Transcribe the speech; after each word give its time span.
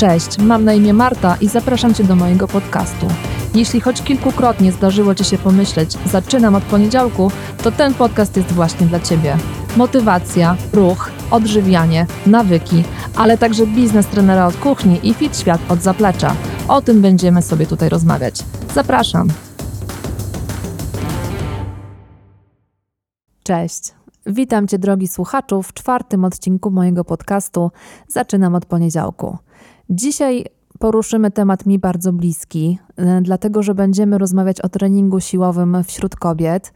Cześć, 0.00 0.38
mam 0.38 0.64
na 0.64 0.72
imię 0.72 0.92
Marta 0.92 1.36
i 1.40 1.48
zapraszam 1.48 1.94
Cię 1.94 2.04
do 2.04 2.16
mojego 2.16 2.48
podcastu. 2.48 3.06
Jeśli 3.54 3.80
choć 3.80 4.02
kilkukrotnie 4.02 4.72
zdarzyło 4.72 5.14
Ci 5.14 5.24
się 5.24 5.38
pomyśleć, 5.38 5.98
zaczynam 6.06 6.54
od 6.54 6.64
poniedziałku, 6.64 7.30
to 7.62 7.72
ten 7.72 7.94
podcast 7.94 8.36
jest 8.36 8.52
właśnie 8.52 8.86
dla 8.86 9.00
Ciebie. 9.00 9.36
Motywacja, 9.76 10.56
ruch, 10.72 11.10
odżywianie, 11.30 12.06
nawyki, 12.26 12.84
ale 13.16 13.38
także 13.38 13.66
biznes 13.66 14.06
trenera 14.06 14.46
od 14.46 14.56
kuchni 14.56 15.00
i 15.02 15.14
fit 15.14 15.38
świat 15.38 15.60
od 15.68 15.82
zaplecza. 15.82 16.36
O 16.68 16.82
tym 16.82 17.02
będziemy 17.02 17.42
sobie 17.42 17.66
tutaj 17.66 17.88
rozmawiać. 17.88 18.44
Zapraszam. 18.74 19.28
Cześć. 23.42 23.94
Witam 24.26 24.68
Cię, 24.68 24.78
drogi 24.78 25.08
słuchaczu, 25.08 25.62
w 25.62 25.72
czwartym 25.72 26.24
odcinku 26.24 26.70
mojego 26.70 27.04
podcastu. 27.04 27.70
Zaczynam 28.08 28.54
od 28.54 28.66
poniedziałku. 28.66 29.38
Dzisiaj 29.90 30.44
poruszymy 30.78 31.30
temat 31.30 31.66
mi 31.66 31.78
bardzo 31.78 32.12
bliski, 32.12 32.78
e, 32.96 33.20
dlatego 33.22 33.62
że 33.62 33.74
będziemy 33.74 34.18
rozmawiać 34.18 34.60
o 34.60 34.68
treningu 34.68 35.20
siłowym 35.20 35.76
wśród 35.84 36.16
kobiet. 36.16 36.72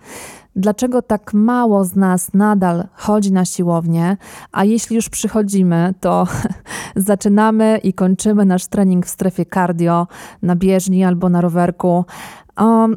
Dlaczego 0.56 1.02
tak 1.02 1.34
mało 1.34 1.84
z 1.84 1.96
nas 1.96 2.34
nadal 2.34 2.86
chodzi 2.94 3.32
na 3.32 3.44
siłownię, 3.44 4.16
a 4.52 4.64
jeśli 4.64 4.96
już 4.96 5.08
przychodzimy, 5.08 5.94
to 6.00 6.26
zaczynamy 6.96 7.78
i 7.82 7.92
kończymy 7.92 8.44
nasz 8.44 8.66
trening 8.66 9.06
w 9.06 9.10
strefie 9.10 9.46
cardio, 9.46 10.06
na 10.42 10.56
bieżni 10.56 11.04
albo 11.04 11.28
na 11.28 11.40
rowerku, 11.40 12.04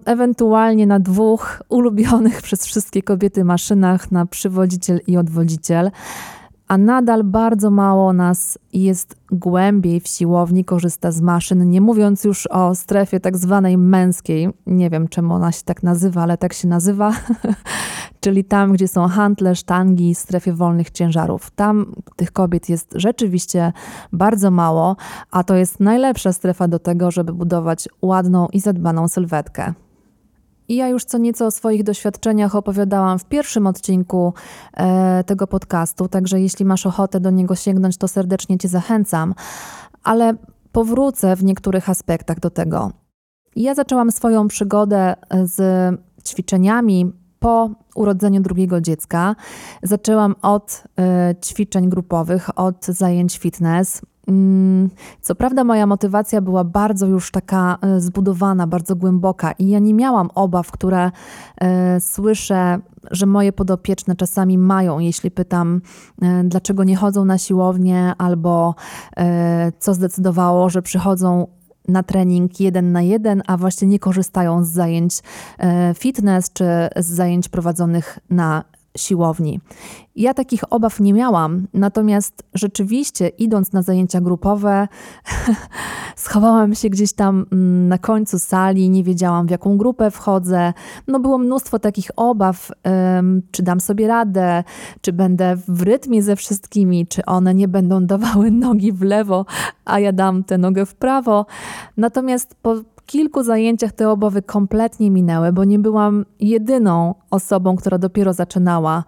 ewentualnie 0.05 0.87
na 0.87 0.99
dwóch 0.99 1.61
ulubionych 1.69 2.41
przez 2.47 2.65
wszystkie 2.65 3.03
kobiety 3.03 3.43
maszynach, 3.43 4.11
na 4.11 4.25
przywodziciel 4.25 4.99
i 5.07 5.17
odwodziciel 5.17 5.91
a 6.67 6.77
nadal 6.77 7.23
bardzo 7.23 7.71
mało 7.71 8.13
nas 8.13 8.59
jest 8.73 9.15
głębiej 9.31 9.99
w 9.99 10.07
siłowni, 10.07 10.65
korzysta 10.65 11.11
z 11.11 11.21
maszyn, 11.21 11.69
nie 11.69 11.81
mówiąc 11.81 12.23
już 12.23 12.47
o 12.47 12.75
strefie 12.75 13.19
tak 13.19 13.37
zwanej 13.37 13.77
męskiej. 13.77 14.49
Nie 14.67 14.89
wiem, 14.89 15.07
czemu 15.07 15.33
ona 15.33 15.51
się 15.51 15.63
tak 15.65 15.83
nazywa, 15.83 16.21
ale 16.21 16.37
tak 16.37 16.53
się 16.53 16.67
nazywa. 16.67 17.11
Czyli 18.21 18.43
tam, 18.43 18.71
gdzie 18.73 18.87
są 18.87 19.07
handle, 19.07 19.55
sztangi, 19.55 20.15
strefie 20.15 20.53
wolnych 20.53 20.89
ciężarów. 20.89 21.51
Tam 21.51 21.95
tych 22.15 22.31
kobiet 22.31 22.69
jest 22.69 22.93
rzeczywiście 22.95 23.73
bardzo 24.13 24.51
mało, 24.51 24.95
a 25.31 25.43
to 25.43 25.55
jest 25.55 25.79
najlepsza 25.79 26.33
strefa 26.33 26.67
do 26.67 26.79
tego, 26.79 27.11
żeby 27.11 27.33
budować 27.33 27.89
ładną 28.01 28.47
i 28.53 28.59
zadbaną 28.59 29.07
sylwetkę. 29.07 29.73
I 30.67 30.75
ja 30.75 30.87
już 30.87 31.05
co 31.05 31.17
nieco 31.17 31.45
o 31.45 31.51
swoich 31.51 31.83
doświadczeniach 31.83 32.55
opowiadałam 32.55 33.19
w 33.19 33.25
pierwszym 33.25 33.67
odcinku 33.67 34.33
e, 34.73 35.23
tego 35.23 35.47
podcastu, 35.47 36.07
także 36.07 36.41
jeśli 36.41 36.65
masz 36.65 36.85
ochotę 36.85 37.19
do 37.19 37.31
niego 37.31 37.55
sięgnąć, 37.55 37.97
to 37.97 38.07
serdecznie 38.07 38.57
Cię 38.57 38.67
zachęcam, 38.67 39.33
ale 40.03 40.33
powrócę 40.71 41.35
w 41.35 41.43
niektórych 41.43 41.89
aspektach 41.89 42.39
do 42.39 42.49
tego. 42.49 42.91
Ja 43.55 43.75
zaczęłam 43.75 44.11
swoją 44.11 44.47
przygodę 44.47 45.15
z 45.43 45.59
ćwiczeniami 46.25 47.11
po 47.39 47.69
urodzeniu 47.95 48.41
drugiego 48.41 48.81
dziecka. 48.81 49.35
Zaczęłam 49.83 50.35
od 50.41 50.83
e, 50.99 51.35
ćwiczeń 51.45 51.89
grupowych, 51.89 52.59
od 52.59 52.85
zajęć 52.85 53.37
fitness. 53.37 54.01
Mm, 54.27 54.89
co 55.21 55.35
prawda, 55.35 55.63
moja 55.63 55.87
motywacja 55.87 56.41
była 56.41 56.63
bardzo 56.63 57.07
już 57.07 57.31
taka 57.31 57.77
e, 57.81 57.99
zbudowana, 57.99 58.67
bardzo 58.67 58.95
głęboka, 58.95 59.51
i 59.51 59.67
ja 59.67 59.79
nie 59.79 59.93
miałam 59.93 60.29
obaw, 60.35 60.71
które 60.71 61.11
e, 61.61 61.99
słyszę, 62.01 62.79
że 63.11 63.25
moje 63.25 63.53
podopieczne 63.53 64.15
czasami 64.15 64.57
mają, 64.57 64.99
jeśli 64.99 65.31
pytam, 65.31 65.81
e, 66.21 66.43
dlaczego 66.43 66.83
nie 66.83 66.95
chodzą 66.95 67.25
na 67.25 67.37
siłownię, 67.37 68.13
albo 68.17 68.75
co 69.79 69.93
zdecydowało, 69.93 70.69
że 70.69 70.81
przychodzą 70.81 71.47
na 71.87 72.03
trening 72.03 72.59
jeden 72.59 72.91
na 72.91 73.01
jeden, 73.01 73.43
a 73.47 73.57
właśnie 73.57 73.87
nie 73.87 73.99
korzystają 73.99 74.63
z 74.63 74.69
zajęć 74.69 75.19
fitness 75.95 76.53
czy 76.53 76.65
z 76.95 77.05
zajęć 77.05 77.49
prowadzonych 77.49 78.19
na 78.29 78.63
siłowni. 78.97 79.59
Ja 80.15 80.33
takich 80.33 80.73
obaw 80.73 80.99
nie 80.99 81.13
miałam, 81.13 81.67
natomiast 81.73 82.43
rzeczywiście 82.53 83.27
idąc 83.27 83.73
na 83.73 83.81
zajęcia 83.81 84.21
grupowe, 84.21 84.87
schowałam 86.15 86.75
się 86.75 86.89
gdzieś 86.89 87.13
tam 87.13 87.45
mm, 87.51 87.87
na 87.87 87.97
końcu 87.97 88.39
sali, 88.39 88.89
nie 88.89 89.03
wiedziałam 89.03 89.47
w 89.47 89.49
jaką 89.49 89.77
grupę 89.77 90.11
wchodzę. 90.11 90.73
No 91.07 91.19
było 91.19 91.37
mnóstwo 91.37 91.79
takich 91.79 92.11
obaw, 92.15 92.71
czy 93.51 93.63
dam 93.63 93.79
sobie 93.79 94.07
radę, 94.07 94.63
czy 95.01 95.13
będę 95.13 95.57
w 95.67 95.81
rytmie 95.81 96.23
ze 96.23 96.35
wszystkimi, 96.35 97.07
czy 97.07 97.25
one 97.25 97.53
nie 97.53 97.67
będą 97.67 98.05
dawały 98.13 98.51
nogi 98.51 98.91
w 98.91 99.01
lewo, 99.01 99.45
a 99.85 99.99
ja 99.99 100.11
dam 100.11 100.43
tę 100.43 100.57
nogę 100.57 100.85
w 100.85 100.95
prawo. 100.95 101.45
Natomiast 101.97 102.55
po 102.61 102.75
kilku 103.07 103.43
zajęciach 103.43 103.91
te 103.91 104.09
obawy 104.09 104.41
kompletnie 104.41 105.11
minęły, 105.11 105.53
bo 105.53 105.63
nie 105.63 105.79
byłam 105.79 106.25
jedyną 106.39 107.15
osobą, 107.31 107.75
która 107.75 107.97
dopiero 107.97 108.33
zaczynała 108.33 109.03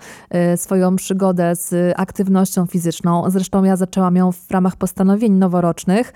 y, 0.53 0.57
swoją 0.57 0.95
przygodę 0.95 1.55
z 1.55 1.93
aktywnością 1.97 2.65
fizyczną. 2.65 3.23
Zresztą 3.27 3.63
ja 3.63 3.75
zaczęłam 3.75 4.15
ją 4.15 4.31
w 4.31 4.51
ramach 4.51 4.75
postanowień 4.75 5.33
noworocznych. 5.33 6.13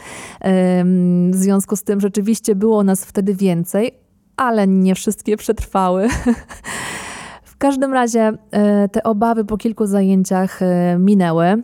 W 1.31 1.35
związku 1.35 1.75
z 1.75 1.83
tym 1.83 2.01
rzeczywiście 2.01 2.55
było 2.55 2.83
nas 2.83 3.05
wtedy 3.05 3.35
więcej, 3.35 3.91
ale 4.37 4.67
nie 4.67 4.95
wszystkie 4.95 5.37
przetrwały. 5.37 6.07
W 7.43 7.57
każdym 7.57 7.93
razie 7.93 8.29
y, 8.29 8.89
te 8.89 9.03
obawy 9.03 9.45
po 9.45 9.57
kilku 9.57 9.85
zajęciach 9.85 10.61
y, 10.61 10.65
minęły. 10.99 11.63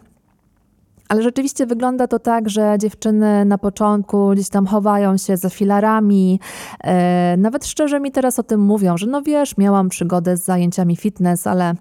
Ale 1.09 1.23
rzeczywiście 1.23 1.65
wygląda 1.65 2.07
to 2.07 2.19
tak, 2.19 2.49
że 2.49 2.75
dziewczyny 2.79 3.45
na 3.45 3.57
początku 3.57 4.29
gdzieś 4.33 4.49
tam 4.49 4.67
chowają 4.67 5.17
się 5.17 5.37
za 5.37 5.49
filarami. 5.49 6.39
E, 6.83 7.37
nawet 7.37 7.65
szczerze 7.65 7.99
mi 7.99 8.11
teraz 8.11 8.39
o 8.39 8.43
tym 8.43 8.61
mówią, 8.61 8.97
że 8.97 9.07
no 9.07 9.21
wiesz, 9.21 9.57
miałam 9.57 9.89
przygodę 9.89 10.37
z 10.37 10.45
zajęciami 10.45 10.95
fitness, 10.95 11.47
ale 11.47 11.73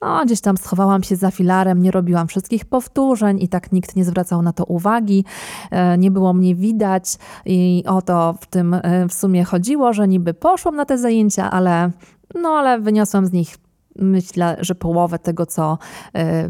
no, 0.00 0.24
gdzieś 0.24 0.40
tam 0.40 0.56
schowałam 0.56 1.02
się 1.02 1.16
za 1.16 1.30
filarem, 1.30 1.82
nie 1.82 1.90
robiłam 1.90 2.28
wszystkich 2.28 2.64
powtórzeń 2.64 3.42
i 3.42 3.48
tak 3.48 3.72
nikt 3.72 3.96
nie 3.96 4.04
zwracał 4.04 4.42
na 4.42 4.52
to 4.52 4.64
uwagi. 4.64 5.24
E, 5.70 5.98
nie 5.98 6.10
było 6.10 6.32
mnie 6.32 6.54
widać 6.54 7.16
i 7.46 7.84
o 7.86 8.02
to 8.02 8.34
w 8.40 8.46
tym 8.46 8.74
e, 8.74 9.08
w 9.08 9.12
sumie 9.12 9.44
chodziło, 9.44 9.92
że 9.92 10.08
niby 10.08 10.34
poszłam 10.34 10.76
na 10.76 10.84
te 10.84 10.98
zajęcia, 10.98 11.50
ale 11.50 11.90
no 12.34 12.48
ale 12.48 12.80
wyniosłam 12.80 13.26
z 13.26 13.32
nich 13.32 13.56
myślę, 13.98 14.56
że 14.60 14.74
połowę 14.74 15.18
tego, 15.18 15.46
co 15.46 15.78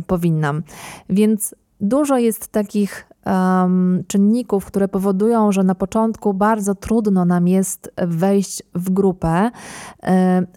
powinnam. 0.07 0.63
Więc 1.11 1.55
Dużo 1.81 2.19
jest 2.19 2.49
takich 2.49 3.09
um, 3.27 4.05
czynników, 4.07 4.65
które 4.65 4.89
powodują, 4.89 5.53
że 5.53 5.63
na 5.63 5.75
początku 5.75 6.35
bardzo 6.35 6.75
trudno 6.75 7.25
nam 7.25 7.49
jest 7.49 7.93
wejść 7.97 8.63
w 8.75 8.91
grupę, 8.91 9.51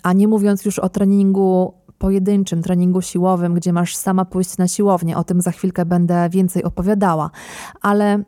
a 0.03 0.13
nie 0.13 0.27
mówiąc 0.27 0.65
już 0.65 0.79
o 0.79 0.89
treningu 0.89 1.73
pojedynczym, 1.99 2.61
treningu 2.63 3.01
siłowym, 3.01 3.53
gdzie 3.53 3.73
masz 3.73 3.95
sama 3.95 4.25
pójść 4.25 4.57
na 4.57 4.67
siłownię. 4.67 5.17
O 5.17 5.23
tym 5.23 5.41
za 5.41 5.51
chwilkę 5.51 5.85
będę 5.85 6.29
więcej 6.29 6.63
opowiadała. 6.63 7.31
Ale 7.81 8.23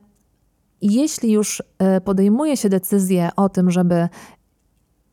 jeśli 0.81 1.31
już 1.31 1.63
e, 1.79 2.02
podejmuje 2.02 2.58
się 2.58 2.69
decyzję 2.69 3.29
o 3.35 3.50
tym, 3.50 3.72
żeby 3.72 4.09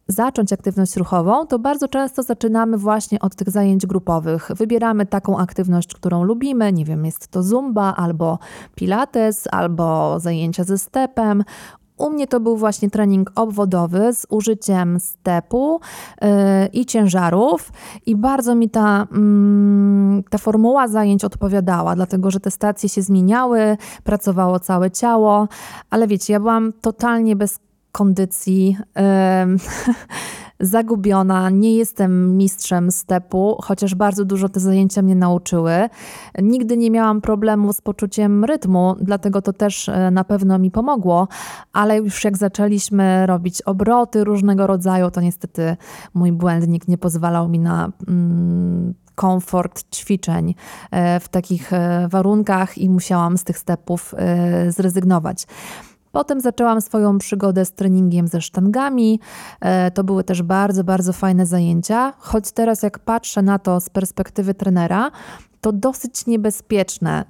zacząć 0.08 0.52
aktywność 0.52 0.96
ruchową, 0.96 1.46
to 1.46 1.58
bardzo 1.58 1.88
często 1.88 2.22
zaczynamy 2.22 2.78
właśnie 2.78 3.20
od 3.20 3.34
tych 3.34 3.50
zajęć 3.50 3.86
grupowych. 3.86 4.50
Wybieramy 4.56 5.06
taką 5.06 5.38
aktywność, 5.38 5.94
którą 5.94 6.22
lubimy, 6.22 6.72
nie 6.72 6.84
wiem, 6.84 7.04
jest 7.04 7.28
to 7.28 7.42
zumba 7.42 7.94
albo 7.96 8.38
pilates, 8.74 9.48
albo 9.50 10.20
zajęcia 10.20 10.64
ze 10.64 10.78
stepem. 10.78 11.44
U 11.96 12.10
mnie 12.10 12.26
to 12.26 12.40
był 12.40 12.56
właśnie 12.56 12.90
trening 12.90 13.32
obwodowy 13.34 14.12
z 14.14 14.26
użyciem 14.30 15.00
stepu 15.00 15.80
yy, 16.22 16.28
i 16.72 16.86
ciężarów, 16.86 17.72
i 18.06 18.16
bardzo 18.16 18.54
mi 18.54 18.70
ta, 18.70 19.06
yy, 19.12 20.22
ta 20.30 20.38
formuła 20.38 20.88
zajęć 20.88 21.24
odpowiadała, 21.24 21.94
dlatego 21.94 22.30
że 22.30 22.40
te 22.40 22.50
stacje 22.50 22.88
się 22.88 23.02
zmieniały, 23.02 23.76
pracowało 24.04 24.60
całe 24.60 24.90
ciało, 24.90 25.48
ale 25.90 26.06
wiecie, 26.06 26.32
ja 26.32 26.40
byłam 26.40 26.72
totalnie 26.80 27.36
bez 27.36 27.58
kondycji. 27.92 28.76
zagubiona, 30.60 31.50
nie 31.50 31.76
jestem 31.76 32.36
mistrzem 32.36 32.90
stepu, 32.90 33.58
chociaż 33.62 33.94
bardzo 33.94 34.24
dużo 34.24 34.48
te 34.48 34.60
zajęcia 34.60 35.02
mnie 35.02 35.14
nauczyły. 35.14 35.88
Nigdy 36.42 36.76
nie 36.76 36.90
miałam 36.90 37.20
problemu 37.20 37.72
z 37.72 37.80
poczuciem 37.80 38.44
rytmu, 38.44 38.96
dlatego 39.00 39.42
to 39.42 39.52
też 39.52 39.88
e, 39.88 40.10
na 40.10 40.24
pewno 40.24 40.58
mi 40.58 40.70
pomogło, 40.70 41.28
ale 41.72 41.96
już 41.96 42.24
jak 42.24 42.36
zaczęliśmy 42.36 43.26
robić 43.26 43.62
obroty 43.62 44.24
różnego 44.24 44.66
rodzaju, 44.66 45.10
to 45.10 45.20
niestety 45.20 45.76
mój 46.14 46.32
błędnik 46.32 46.88
nie 46.88 46.98
pozwalał 46.98 47.48
mi 47.48 47.58
na 47.58 47.92
mm, 48.08 48.94
komfort 49.14 49.96
ćwiczeń 49.96 50.54
e, 50.90 51.20
w 51.20 51.28
takich 51.28 51.72
e, 51.72 52.08
warunkach 52.10 52.78
i 52.78 52.90
musiałam 52.90 53.38
z 53.38 53.44
tych 53.44 53.58
stepów 53.58 54.14
zrezygnować. 54.68 55.46
Potem 56.12 56.40
zaczęłam 56.40 56.80
swoją 56.80 57.18
przygodę 57.18 57.64
z 57.64 57.72
treningiem 57.72 58.28
ze 58.28 58.40
sztangami. 58.40 59.20
E, 59.60 59.90
to 59.90 60.04
były 60.04 60.24
też 60.24 60.42
bardzo, 60.42 60.84
bardzo 60.84 61.12
fajne 61.12 61.46
zajęcia, 61.46 62.12
choć 62.18 62.52
teraz, 62.52 62.82
jak 62.82 62.98
patrzę 62.98 63.42
na 63.42 63.58
to 63.58 63.80
z 63.80 63.90
perspektywy 63.90 64.54
trenera, 64.54 65.10
to 65.60 65.72
dosyć 65.72 66.26
niebezpieczne 66.26 67.24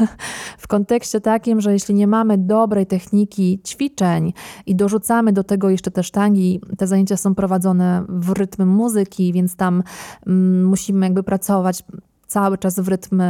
w 0.58 0.68
kontekście 0.68 1.20
takim, 1.20 1.60
że 1.60 1.72
jeśli 1.72 1.94
nie 1.94 2.06
mamy 2.06 2.38
dobrej 2.38 2.86
techniki 2.86 3.60
ćwiczeń 3.66 4.32
i 4.66 4.76
dorzucamy 4.76 5.32
do 5.32 5.44
tego 5.44 5.70
jeszcze 5.70 5.90
te 5.90 6.02
sztangi, 6.02 6.60
te 6.78 6.86
zajęcia 6.86 7.16
są 7.16 7.34
prowadzone 7.34 8.04
w 8.08 8.30
rytm 8.30 8.66
muzyki, 8.66 9.32
więc 9.32 9.56
tam 9.56 9.82
mm, 10.26 10.64
musimy 10.64 11.06
jakby 11.06 11.22
pracować 11.22 11.84
cały 12.26 12.58
czas 12.58 12.80
w 12.80 12.88
rytm 12.88 13.22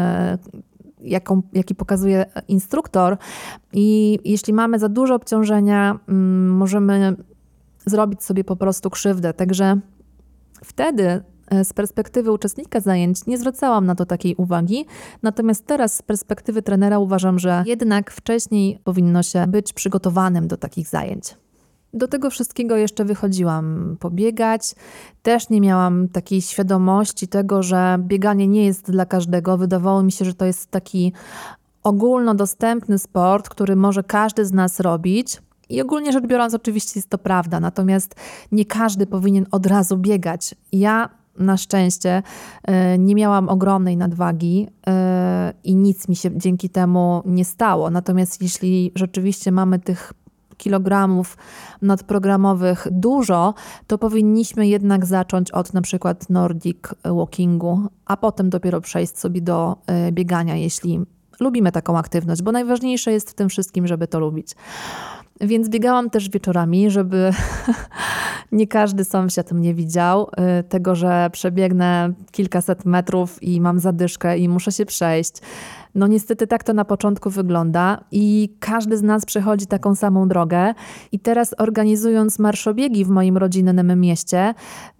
jaką, 1.02 1.43
jaki 1.52 1.75
pokazuje 1.75 2.26
instruktor. 2.49 3.17
I 3.73 4.19
jeśli 4.25 4.52
mamy 4.52 4.79
za 4.79 4.88
dużo 4.88 5.14
obciążenia, 5.14 5.99
mm, 6.08 6.56
możemy 6.56 7.17
zrobić 7.87 8.23
sobie 8.23 8.44
po 8.44 8.56
prostu 8.56 8.91
krzywdę. 8.91 9.35
Także 9.35 9.81
wtedy 10.64 11.23
e, 11.50 11.64
z 11.64 11.73
perspektywy 11.73 12.32
uczestnika 12.32 12.81
zajęć 12.81 13.26
nie 13.26 13.38
zwracałam 13.38 13.87
na 13.87 13.94
to 13.94 14.06
takiej 14.06 14.35
uwagi. 14.35 14.87
Natomiast 15.23 15.67
teraz 15.67 15.97
z 15.97 16.02
perspektywy 16.02 16.62
trenera 16.62 16.99
uważam, 16.99 17.38
że 17.38 17.62
jednak 17.67 18.11
wcześniej 18.11 18.79
powinno 18.85 19.23
się 19.23 19.47
być 19.47 19.73
przygotowanym 19.73 20.49
do 20.49 20.56
takich 20.56 20.88
zajęć. 20.88 21.35
Do 21.94 22.08
tego 22.08 22.31
wszystkiego 22.31 22.76
jeszcze 22.76 23.04
wychodziłam 23.04 23.96
pobiegać. 24.00 24.75
Też 25.22 25.50
nie 25.50 25.60
miałam 25.60 26.08
takiej 26.08 26.42
świadomości 26.42 27.28
tego, 27.28 27.62
że 27.62 27.96
bieganie 27.98 28.48
nie 28.48 28.66
jest 28.66 28.90
dla 28.90 29.06
każdego. 29.06 29.58
Wydawało 29.58 30.02
mi 30.02 30.12
się, 30.12 30.25
że 30.25 30.34
to 30.34 30.44
jest 30.44 30.70
taki 30.70 31.12
ogólnodostępny 31.82 32.98
sport, 32.98 33.48
który 33.48 33.76
może 33.76 34.02
każdy 34.02 34.46
z 34.46 34.52
nas 34.52 34.81
robić. 34.81 35.42
I 35.69 35.82
ogólnie 35.82 36.12
rzecz 36.12 36.26
biorąc, 36.26 36.54
oczywiście 36.54 36.92
jest 36.96 37.10
to 37.10 37.19
prawda, 37.19 37.60
natomiast 37.60 38.14
nie 38.52 38.64
każdy 38.64 39.06
powinien 39.06 39.46
od 39.50 39.66
razu 39.66 39.96
biegać. 39.96 40.54
Ja 40.72 41.08
na 41.38 41.56
szczęście 41.56 42.22
e, 42.64 42.98
nie 42.98 43.14
miałam 43.14 43.48
ogromnej 43.48 43.96
nadwagi 43.96 44.69
e, 44.87 45.52
i 45.64 45.76
nic 45.76 46.08
mi 46.08 46.16
się 46.16 46.38
dzięki 46.38 46.70
temu 46.70 47.22
nie 47.26 47.44
stało. 47.44 47.90
Natomiast 47.90 48.42
jeśli 48.42 48.92
rzeczywiście 48.94 49.52
mamy 49.52 49.78
tych 49.78 50.12
kilogramów 50.61 51.37
nadprogramowych 51.83 52.87
dużo, 52.91 53.55
to 53.87 53.99
powinniśmy 53.99 54.67
jednak 54.69 55.07
zacząć 55.07 55.51
od 55.51 55.75
na 55.75 55.81
przykład 55.81 56.31
Nordic 56.31 56.79
Walkingu, 57.05 57.81
a 58.07 58.17
potem 58.17 58.51
dopiero 58.51 58.81
przejść 58.81 59.19
sobie 59.19 59.41
do 59.41 59.77
e, 59.87 60.12
biegania, 60.12 60.57
jeśli 60.57 61.01
lubimy 61.41 61.73
taką 61.73 61.99
aktywność, 61.99 62.43
bo 62.43 62.53
najważniejsze 62.53 63.12
jest 63.12 63.31
w 63.31 63.35
tym 63.35 63.49
wszystkim, 63.49 63.87
żeby 63.87 64.07
to 64.07 64.21
lubić. 64.21 64.55
Więc 65.40 65.69
biegałam 65.69 66.10
też 66.10 66.31
wieczorami, 66.31 66.90
żeby 66.90 67.31
nie 68.52 68.66
każdy 68.66 69.04
sąsiad 69.04 69.52
mnie 69.52 69.75
widział. 69.75 70.31
Y, 70.60 70.62
tego, 70.62 70.94
że 70.94 71.31
przebiegnę 71.32 72.12
kilkaset 72.31 72.84
metrów 72.84 73.42
i 73.42 73.60
mam 73.60 73.78
zadyszkę 73.78 74.38
i 74.38 74.48
muszę 74.48 74.72
się 74.72 74.87
przejść. 74.87 75.32
No 75.94 76.06
niestety 76.06 76.46
tak 76.46 76.64
to 76.64 76.72
na 76.72 76.84
początku 76.84 77.31
wygląda 77.31 78.04
i 78.12 78.56
każdy 78.60 78.96
z 78.96 79.02
nas 79.02 79.25
przechodzi 79.25 79.66
taką 79.66 79.94
samą 79.94 80.28
drogę. 80.28 80.75
I 81.12 81.19
teraz 81.20 81.54
organizując 81.58 82.38
marszobiegi 82.38 83.04
w 83.04 83.08
moim 83.08 83.37
rodzinnym 83.37 84.00
mieście, 84.00 84.54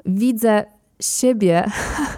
widzę 0.06 0.64
siebie 1.00 1.64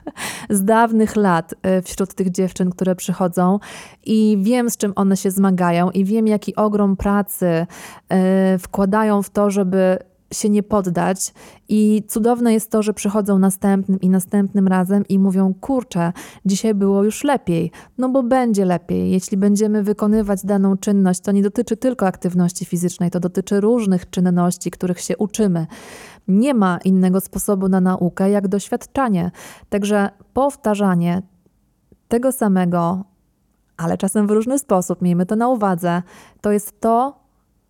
z 0.50 0.64
dawnych 0.64 1.17
lat 1.17 1.55
e, 1.62 1.82
wśród 1.82 2.14
tych 2.14 2.31
dziewczyn, 2.31 2.70
które 2.70 2.96
przychodzą 2.96 3.58
i 4.05 4.38
wiem, 4.40 4.70
z 4.70 4.76
czym 4.76 4.93
one 4.96 5.17
się 5.17 5.31
zmagają 5.31 5.90
i 5.90 6.05
wiem, 6.05 6.26
jaki 6.26 6.56
ogrom 6.56 6.96
pracy 6.96 7.67
e, 8.08 8.58
wkładają 8.58 9.23
w 9.23 9.31
to, 9.31 9.50
żeby 9.50 9.99
się 10.34 10.49
nie 10.49 10.62
poddać. 10.62 11.32
I 11.69 12.02
cudowne 12.08 12.52
jest 12.52 12.70
to, 12.70 12.82
że 12.82 12.94
przychodzą 12.94 13.38
następnym 13.38 14.00
i 14.00 14.08
następnym 14.08 14.69
razem 14.69 15.05
i 15.08 15.19
mówią: 15.19 15.55
Kurczę, 15.61 16.12
dzisiaj 16.44 16.75
było 16.75 17.05
już 17.05 17.25
lepiej. 17.25 17.70
No 17.99 18.08
bo 18.08 18.23
będzie 18.23 18.64
lepiej. 18.64 19.11
Jeśli 19.11 19.37
będziemy 19.37 19.82
wykonywać 19.82 20.44
daną 20.44 20.76
czynność, 20.76 21.20
to 21.20 21.32
nie 21.32 21.43
dotyczy 21.43 21.76
tylko 21.76 22.06
aktywności 22.06 22.64
fizycznej, 22.64 23.11
to 23.11 23.20
dotyczy 23.20 23.61
różnych 23.61 24.11
czynności, 24.11 24.70
których 24.70 25.00
się 25.00 25.17
uczymy. 25.17 25.67
Nie 26.28 26.54
ma 26.54 26.78
innego 26.84 27.20
sposobu 27.20 27.69
na 27.69 27.80
naukę 27.80 28.30
jak 28.30 28.48
doświadczanie. 28.48 29.30
Także 29.69 30.10
powtarzanie 30.32 31.22
tego 32.08 32.32
samego, 32.32 33.04
ale 33.76 33.98
czasem 33.98 34.26
w 34.26 34.30
różny 34.30 34.58
sposób, 34.58 35.02
miejmy 35.02 35.26
to 35.26 35.36
na 35.36 35.48
uwadze, 35.48 36.02
to 36.40 36.52
jest 36.52 36.80
to, 36.80 37.22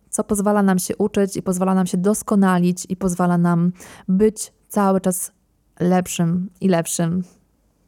co 0.09 0.23
pozwala 0.23 0.63
nam 0.63 0.79
się 0.79 0.97
uczyć 0.97 1.37
i 1.37 1.41
pozwala 1.41 1.75
nam 1.75 1.87
się 1.87 1.97
doskonalić 1.97 2.85
i 2.89 2.95
pozwala 2.95 3.37
nam 3.37 3.71
być 4.07 4.53
cały 4.67 5.01
czas 5.01 5.31
lepszym 5.79 6.49
i 6.61 6.67
lepszym. 6.67 7.23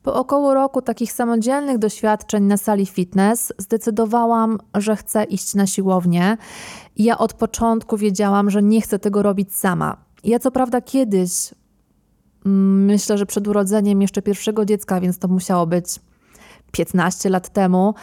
Po 0.03 0.13
około 0.13 0.53
roku 0.53 0.81
takich 0.81 1.11
samodzielnych 1.11 1.77
doświadczeń 1.77 2.43
na 2.43 2.57
sali 2.57 2.85
fitness 2.85 3.53
zdecydowałam, 3.57 4.57
że 4.73 4.95
chcę 4.95 5.23
iść 5.23 5.55
na 5.55 5.67
siłownię. 5.67 6.37
Ja 6.97 7.17
od 7.17 7.33
początku 7.33 7.97
wiedziałam, 7.97 8.49
że 8.49 8.63
nie 8.63 8.81
chcę 8.81 8.99
tego 8.99 9.23
robić 9.23 9.55
sama. 9.55 10.04
Ja 10.25 10.39
co 10.39 10.51
prawda 10.51 10.81
kiedyś, 10.81 11.31
mm, 12.45 12.85
myślę, 12.85 13.17
że 13.17 13.25
przed 13.25 13.47
urodzeniem 13.47 14.01
jeszcze 14.01 14.21
pierwszego 14.21 14.65
dziecka, 14.65 15.01
więc 15.01 15.19
to 15.19 15.27
musiało 15.27 15.67
być 15.67 15.99
15 16.71 17.29
lat 17.29 17.49
temu, 17.49 17.93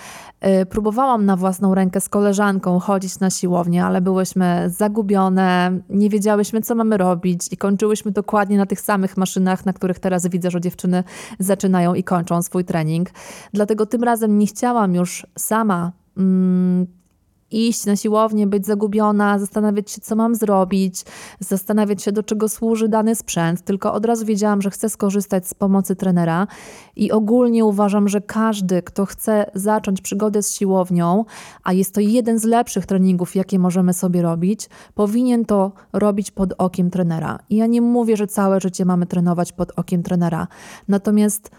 y, 0.63 0.67
próbowałam 0.67 1.27
na 1.27 1.37
własną 1.37 1.75
rękę 1.75 2.01
z 2.01 2.09
koleżanką 2.09 2.79
chodzić 2.79 3.21
na 3.21 3.31
siłownię, 3.31 3.85
ale 3.85 4.01
byłyśmy 4.01 4.71
zagubione, 4.71 5.79
nie 5.89 6.11
wiedziałyśmy, 6.11 6.61
co 6.61 6.75
mamy 6.75 6.97
robić 6.97 7.49
i 7.53 7.57
kończyłyśmy 7.57 8.11
dokładnie 8.11 8.57
na 8.57 8.67
tych 8.67 8.81
samych 8.81 9.17
maszynach, 9.17 9.67
na 9.67 9.73
których 9.73 9.99
teraz 9.99 10.27
widzę, 10.27 10.51
że 10.51 10.61
dziewczyny 10.61 11.05
zaczynają 11.39 11.95
i 11.95 12.05
kończą 12.05 12.43
swój 12.43 12.65
trening. 12.65 13.11
Dlatego 13.53 13.87
tym 13.87 14.03
razem 14.05 14.39
nie 14.39 14.47
chciałam 14.47 14.95
już 14.95 15.27
sama 15.39 15.93
mm, 16.17 16.87
iść 17.55 17.87
na 17.87 17.97
siłownię, 17.97 18.47
być 18.47 18.67
zagubiona, 18.67 19.39
zastanawiać 19.39 19.91
się, 19.91 20.01
co 20.01 20.17
mam 20.17 20.35
zrobić, 20.35 21.05
zastanawiać 21.41 22.03
się, 22.03 22.13
do 22.13 22.23
czego 22.23 22.49
służy 22.49 22.89
dany 22.89 23.15
sprzęt, 23.15 23.63
tylko 23.63 23.93
od 23.93 24.07
razu 24.07 24.27
wiedziałam, 24.27 24.63
że 24.63 24.71
chcę 24.71 24.89
skorzystać 24.89 25.49
z 25.49 25.55
pomocy 25.55 25.97
trenera 25.97 26.47
i 26.97 27.13
ogólnie 27.13 27.65
uważam, 27.65 28.09
że 28.09 28.21
każdy, 28.21 28.83
kto 28.83 29.07
chce 29.07 29.51
zacząć 29.55 30.01
przygodę 30.01 30.43
z 30.43 30.55
siłownią, 30.55 31.25
a 31.65 31.73
jest 31.73 31.95
to 31.95 32.01
jeden 32.01 32.39
z 32.39 32.45
lepszych 32.45 32.87
treningów, 32.87 33.37
jakie 33.37 33.59
możemy 33.59 33.95
sobie 33.95 34.23
robić, 34.23 34.69
powinien 34.95 35.45
to 35.45 35.73
robić 35.93 36.31
pod 36.31 36.55
okiem 36.59 36.91
trenera. 36.91 37.39
I 37.51 37.57
ja 37.57 37.67
nie 37.67 37.81
mówię, 37.81 38.17
że 38.17 38.27
całe 38.27 38.61
życie 38.61 38.85
mamy 38.85 39.07
trenować 39.07 39.53
pod 39.53 39.73
okiem 39.77 40.03
trenera, 40.03 40.47
natomiast 40.89 41.51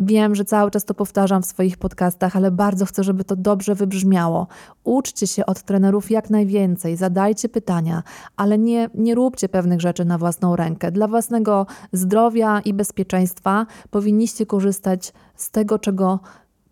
Wiem, 0.00 0.34
że 0.34 0.44
cały 0.44 0.70
czas 0.70 0.84
to 0.84 0.94
powtarzam 0.94 1.42
w 1.42 1.46
swoich 1.46 1.76
podcastach, 1.76 2.36
ale 2.36 2.50
bardzo 2.50 2.86
chcę, 2.86 3.04
żeby 3.04 3.24
to 3.24 3.36
dobrze 3.36 3.74
wybrzmiało. 3.74 4.46
Uczcie 4.84 5.26
się 5.26 5.46
od 5.46 5.62
trenerów 5.62 6.10
jak 6.10 6.30
najwięcej, 6.30 6.96
zadajcie 6.96 7.48
pytania, 7.48 8.02
ale 8.36 8.58
nie, 8.58 8.90
nie 8.94 9.14
róbcie 9.14 9.48
pewnych 9.48 9.80
rzeczy 9.80 10.04
na 10.04 10.18
własną 10.18 10.56
rękę. 10.56 10.92
Dla 10.92 11.08
własnego 11.08 11.66
zdrowia 11.92 12.60
i 12.60 12.74
bezpieczeństwa 12.74 13.66
powinniście 13.90 14.46
korzystać 14.46 15.12
z 15.36 15.50
tego, 15.50 15.78
czego 15.78 16.20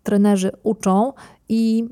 trenerzy 0.03 0.51
uczą 0.63 1.13
i 1.49 1.89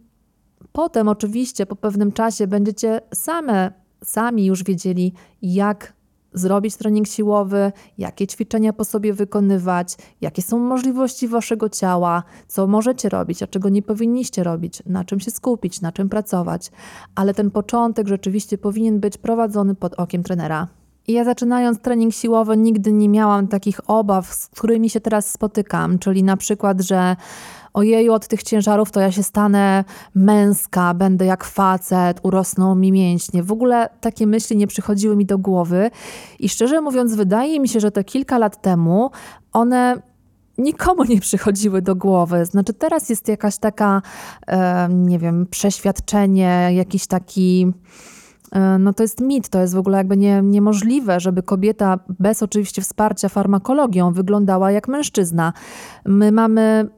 potem 0.72 1.08
oczywiście 1.08 1.66
po 1.66 1.76
pewnym 1.76 2.12
czasie 2.12 2.48
będziecie 2.48 3.02
same, 3.14 3.72
sami 4.04 4.46
już 4.46 4.64
wiedzieli, 4.64 5.14
jak 5.42 5.94
zrobić 6.34 6.76
trening 6.76 7.08
siłowy, 7.08 7.72
jakie 7.98 8.28
ćwiczenia 8.28 8.74
po 8.74 8.86
sobie 8.86 9.14
wykonywać, 9.14 9.98
jakie 10.22 10.42
są 10.42 10.60
możliwości 10.60 11.28
waszego 11.28 11.70
ciała, 11.70 12.24
co 12.48 12.68
możecie 12.68 13.10
robić, 13.10 13.44
a 13.44 13.48
czego 13.48 13.70
nie 13.70 13.82
powinniście 13.82 14.44
robić, 14.44 14.84
na 14.86 15.04
czym 15.04 15.20
się 15.20 15.32
skupić, 15.32 15.82
na 15.82 15.92
czym 15.92 16.10
pracować. 16.10 16.72
Ale 17.16 17.34
ten 17.34 17.52
początek 17.52 18.08
rzeczywiście 18.08 18.58
powinien 18.58 19.00
być 19.00 19.18
prowadzony 19.18 19.76
pod 19.76 19.94
okiem 19.94 20.24
trenera. 20.24 20.68
I 21.08 21.14
ja 21.14 21.24
zaczynając 21.24 21.80
trening 21.80 22.14
siłowy 22.14 22.58
nigdy 22.58 22.94
nie 22.94 23.10
miałam 23.10 23.48
takich 23.48 23.90
obaw, 23.90 24.34
z 24.34 24.48
którymi 24.48 24.90
się 24.90 25.02
teraz 25.02 25.32
spotykam, 25.32 26.00
czyli 26.00 26.24
na 26.24 26.38
przykład, 26.38 26.82
że 26.82 27.16
ojeju, 27.74 28.14
od 28.14 28.28
tych 28.28 28.44
ciężarów 28.44 28.92
to 28.92 29.00
ja 29.00 29.12
się 29.12 29.24
stanę 29.24 29.84
męska, 30.16 30.94
będę 30.94 31.26
jak 31.26 31.44
facet, 31.44 32.20
urosną 32.24 32.76
mi 32.76 32.92
mięśnie. 32.92 33.44
W 33.44 33.52
ogóle 33.52 33.90
takie 34.02 34.28
myśli 34.28 34.58
nie 34.58 34.68
przychodziły 34.68 35.16
mi 35.16 35.26
do 35.26 35.38
głowy 35.38 35.92
i 36.40 36.50
szczerze 36.50 36.82
mówiąc, 36.82 37.16
wydaje 37.16 37.60
mi 37.60 37.68
się, 37.68 37.80
że 37.80 37.92
te 37.92 38.04
kilka 38.04 38.38
lat 38.38 38.62
temu 38.62 39.12
one 39.52 40.02
nikomu 40.58 41.04
nie 41.04 41.20
przychodziły 41.20 41.82
do 41.82 41.96
głowy. 41.96 42.46
Znaczy, 42.46 42.74
teraz 42.74 43.10
jest 43.10 43.28
jakaś 43.28 43.58
taka, 43.58 44.02
e, 44.48 44.90
nie 44.90 45.20
wiem, 45.20 45.46
przeświadczenie, 45.50 46.70
jakiś 46.74 47.08
taki. 47.08 47.74
E, 48.52 48.78
no 48.80 48.94
to 48.94 49.04
jest 49.04 49.22
mit, 49.22 49.50
to 49.50 49.60
jest 49.60 49.74
w 49.74 49.78
ogóle 49.78 49.98
jakby 49.98 50.18
nie, 50.18 50.42
niemożliwe, 50.42 51.20
żeby 51.20 51.44
kobieta 51.44 52.00
bez 52.20 52.44
oczywiście 52.44 52.82
wsparcia 52.82 53.30
farmakologią 53.30 54.14
wyglądała 54.14 54.72
jak 54.72 54.88
mężczyzna. 54.88 55.54
My 56.06 56.32
mamy 56.32 56.90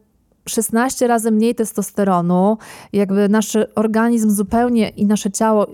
16 0.50 1.08
razy 1.08 1.32
mniej 1.32 1.56
testosteronu, 1.56 2.58
jakby 2.94 3.30
nasz 3.30 3.58
organizm 3.75 4.30
zupełnie 4.30 4.90
i 4.90 5.06
nasze 5.06 5.32
ciało 5.32 5.68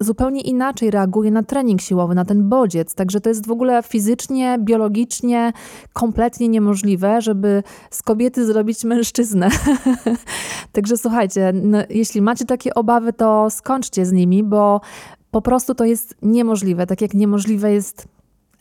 zupełnie 0.00 0.40
inaczej 0.40 0.90
reaguje 0.90 1.30
na 1.30 1.42
trening 1.42 1.80
siłowy, 1.80 2.14
na 2.14 2.24
ten 2.24 2.48
bodziec. 2.48 2.94
Także 2.94 3.20
to 3.20 3.28
jest 3.28 3.46
w 3.46 3.50
ogóle 3.50 3.82
fizycznie, 3.82 4.58
biologicznie 4.60 5.52
kompletnie 5.92 6.48
niemożliwe, 6.48 7.22
żeby 7.22 7.62
z 7.90 8.02
kobiety 8.02 8.46
zrobić 8.46 8.84
mężczyznę. 8.84 9.48
Także 10.72 10.96
słuchajcie, 10.96 11.52
no, 11.54 11.78
jeśli 11.90 12.22
macie 12.22 12.44
takie 12.44 12.74
obawy, 12.74 13.12
to 13.12 13.50
skończcie 13.50 14.06
z 14.06 14.12
nimi, 14.12 14.42
bo 14.42 14.80
po 15.30 15.42
prostu 15.42 15.74
to 15.74 15.84
jest 15.84 16.14
niemożliwe. 16.22 16.86
Tak 16.86 17.00
jak 17.00 17.14
niemożliwe 17.14 17.72
jest 17.72 18.08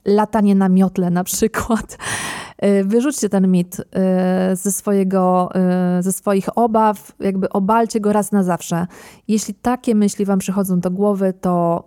latanie 0.05 0.55
na 0.55 0.69
miotle 0.69 1.09
na 1.09 1.23
przykład. 1.23 1.97
Y, 2.63 2.83
wyrzućcie 2.83 3.29
ten 3.29 3.51
mit 3.51 3.79
y, 3.79 4.55
ze, 4.55 4.71
swojego, 4.71 5.49
y, 5.99 6.03
ze 6.03 6.11
swoich 6.11 6.57
obaw, 6.57 7.11
jakby 7.19 7.49
obalcie 7.49 7.99
go 7.99 8.13
raz 8.13 8.31
na 8.31 8.43
zawsze. 8.43 8.87
Jeśli 9.27 9.53
takie 9.53 9.95
myśli 9.95 10.25
Wam 10.25 10.39
przychodzą 10.39 10.79
do 10.79 10.91
głowy, 10.91 11.33
to 11.41 11.83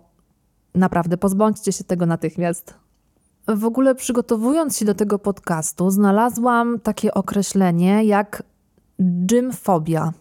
naprawdę 0.75 1.17
pozbądźcie 1.17 1.71
się 1.71 1.83
tego 1.83 2.05
natychmiast. 2.05 2.73
W 3.47 3.65
ogóle 3.65 3.95
przygotowując 3.95 4.77
się 4.77 4.85
do 4.85 4.93
tego 4.93 5.19
podcastu, 5.19 5.89
znalazłam 5.89 6.79
takie 6.79 7.13
określenie 7.13 8.03
jak 8.03 8.43
gymfobia. 8.99 10.13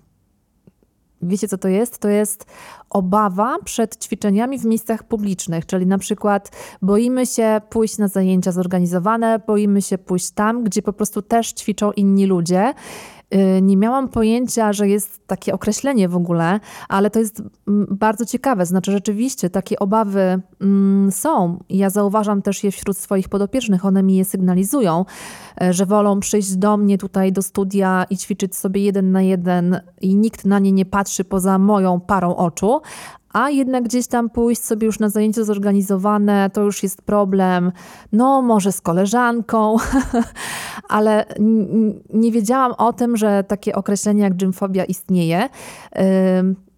Wiecie, 1.23 1.49
co 1.49 1.59
to 1.59 1.69
jest? 1.69 1.99
To 1.99 2.09
jest 2.09 2.47
obawa 2.91 3.57
przed 3.65 4.05
ćwiczeniami 4.05 4.59
w 4.59 4.65
miejscach 4.65 5.03
publicznych, 5.03 5.67
czyli 5.67 5.87
na 5.87 5.99
przykład 5.99 6.51
boimy 6.83 7.27
się 7.27 7.61
pójść 7.71 7.99
na 7.99 8.09
zajęcia 8.09 8.53
zorganizowane, 8.53 9.41
boimy 9.47 9.83
się 9.83 9.99
pójść 9.99 10.31
tam, 10.31 10.65
gdzie 10.65 10.83
po 10.83 10.93
prostu 10.93 11.23
też 11.23 11.53
ćwiczą 11.53 11.93
inni 11.93 12.27
ludzie. 12.27 12.75
Y, 13.35 13.63
nie 13.63 13.77
miałam 13.77 14.09
pojęcia, 14.09 14.73
że 14.73 14.89
jest 14.89 15.27
takie 15.27 15.55
określenie 15.55 16.09
w 16.09 16.17
ogóle, 16.17 16.61
ale 16.89 17.11
to 17.11 17.19
jest 17.19 17.43
mm, 17.69 17.87
bardzo 17.91 18.25
ciekawe. 18.25 18.67
Znaczy, 18.67 18.93
rzeczywiście 18.93 19.51
takie 19.51 19.79
obawy 19.79 20.41
mm, 20.61 21.13
są. 21.13 21.65
Ja 21.69 21.91
zauważam 21.91 22.43
też 22.43 22.65
je 22.65 22.71
wśród 22.71 22.97
swoich 22.99 23.29
podopiecznych. 23.29 23.85
One 23.85 24.03
mi 24.03 24.17
je 24.17 24.25
sygnalizują, 24.25 25.05
y, 25.63 25.73
że 25.73 25.87
wolą 25.87 26.21
przyjść 26.21 26.57
do 26.57 26.77
mnie 26.77 26.99
tutaj 26.99 27.33
do 27.33 27.43
studia 27.43 28.07
i 28.11 28.17
ćwiczyć 28.17 28.57
sobie 28.57 28.83
jeden 28.83 29.13
na 29.13 29.23
jeden, 29.23 29.81
i 30.01 30.15
nikt 30.15 30.45
na 30.45 30.59
nie 30.59 30.73
nie 30.73 30.85
patrzy 30.85 31.25
poza 31.25 31.59
moją 31.59 32.01
parą 32.01 32.37
oczu, 32.37 32.81
a 33.39 33.51
jednak 33.51 33.85
gdzieś 33.85 34.07
tam 34.07 34.31
pójść 34.31 34.65
sobie 34.65 34.87
już 34.87 34.99
na 34.99 35.09
zajęcie 35.09 35.45
zorganizowane, 35.45 36.51
to 36.53 36.63
już 36.63 36.83
jest 36.83 37.03
problem, 37.03 37.73
no 38.13 38.43
może 38.43 38.73
z 38.73 38.81
koleżanką, 38.81 39.77
ale 40.89 41.25
nie 42.15 42.33
wiedziałam 42.33 42.73
o 42.73 42.93
tym, 42.93 43.17
że 43.17 43.45
takie 43.45 43.75
określenie 43.75 44.23
jak 44.23 44.37
gymfobia 44.37 44.85
istnieje. 44.85 45.49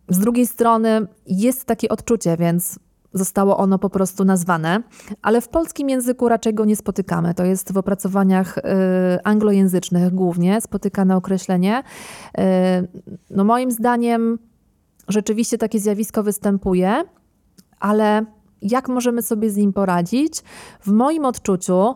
Z 0.09 0.19
drugiej 0.19 0.47
strony 0.47 1.07
jest 1.27 1.65
takie 1.65 1.89
odczucie, 1.89 2.37
więc 2.37 2.79
zostało 3.13 3.57
ono 3.57 3.79
po 3.79 3.91
prostu 3.91 4.25
nazwane, 4.25 4.83
ale 5.23 5.41
w 5.41 5.49
polskim 5.49 5.89
języku 5.89 6.29
raczej 6.29 6.55
go 6.55 6.65
nie 6.65 6.77
spotykamy. 6.77 7.35
To 7.35 7.45
jest 7.45 7.73
w 7.73 7.79
opracowaniach 7.79 8.59
y, 8.59 8.63
anglojęzycznych 9.25 10.15
głównie 10.15 10.61
spotykane 10.61 11.17
określenie. 11.17 11.83
Y, 12.39 12.43
no 13.31 13.45
moim 13.45 13.71
zdaniem 13.71 14.39
rzeczywiście 15.11 15.59
takie 15.59 15.81
zjawisko 15.81 16.23
występuje, 16.23 17.05
ale 17.81 18.25
jak 18.63 18.89
możemy 18.89 19.23
sobie 19.23 19.51
z 19.51 19.57
nim 19.57 19.73
poradzić? 19.73 20.43
W 20.81 20.93
moim 20.93 21.25
odczuciu, 21.25 21.95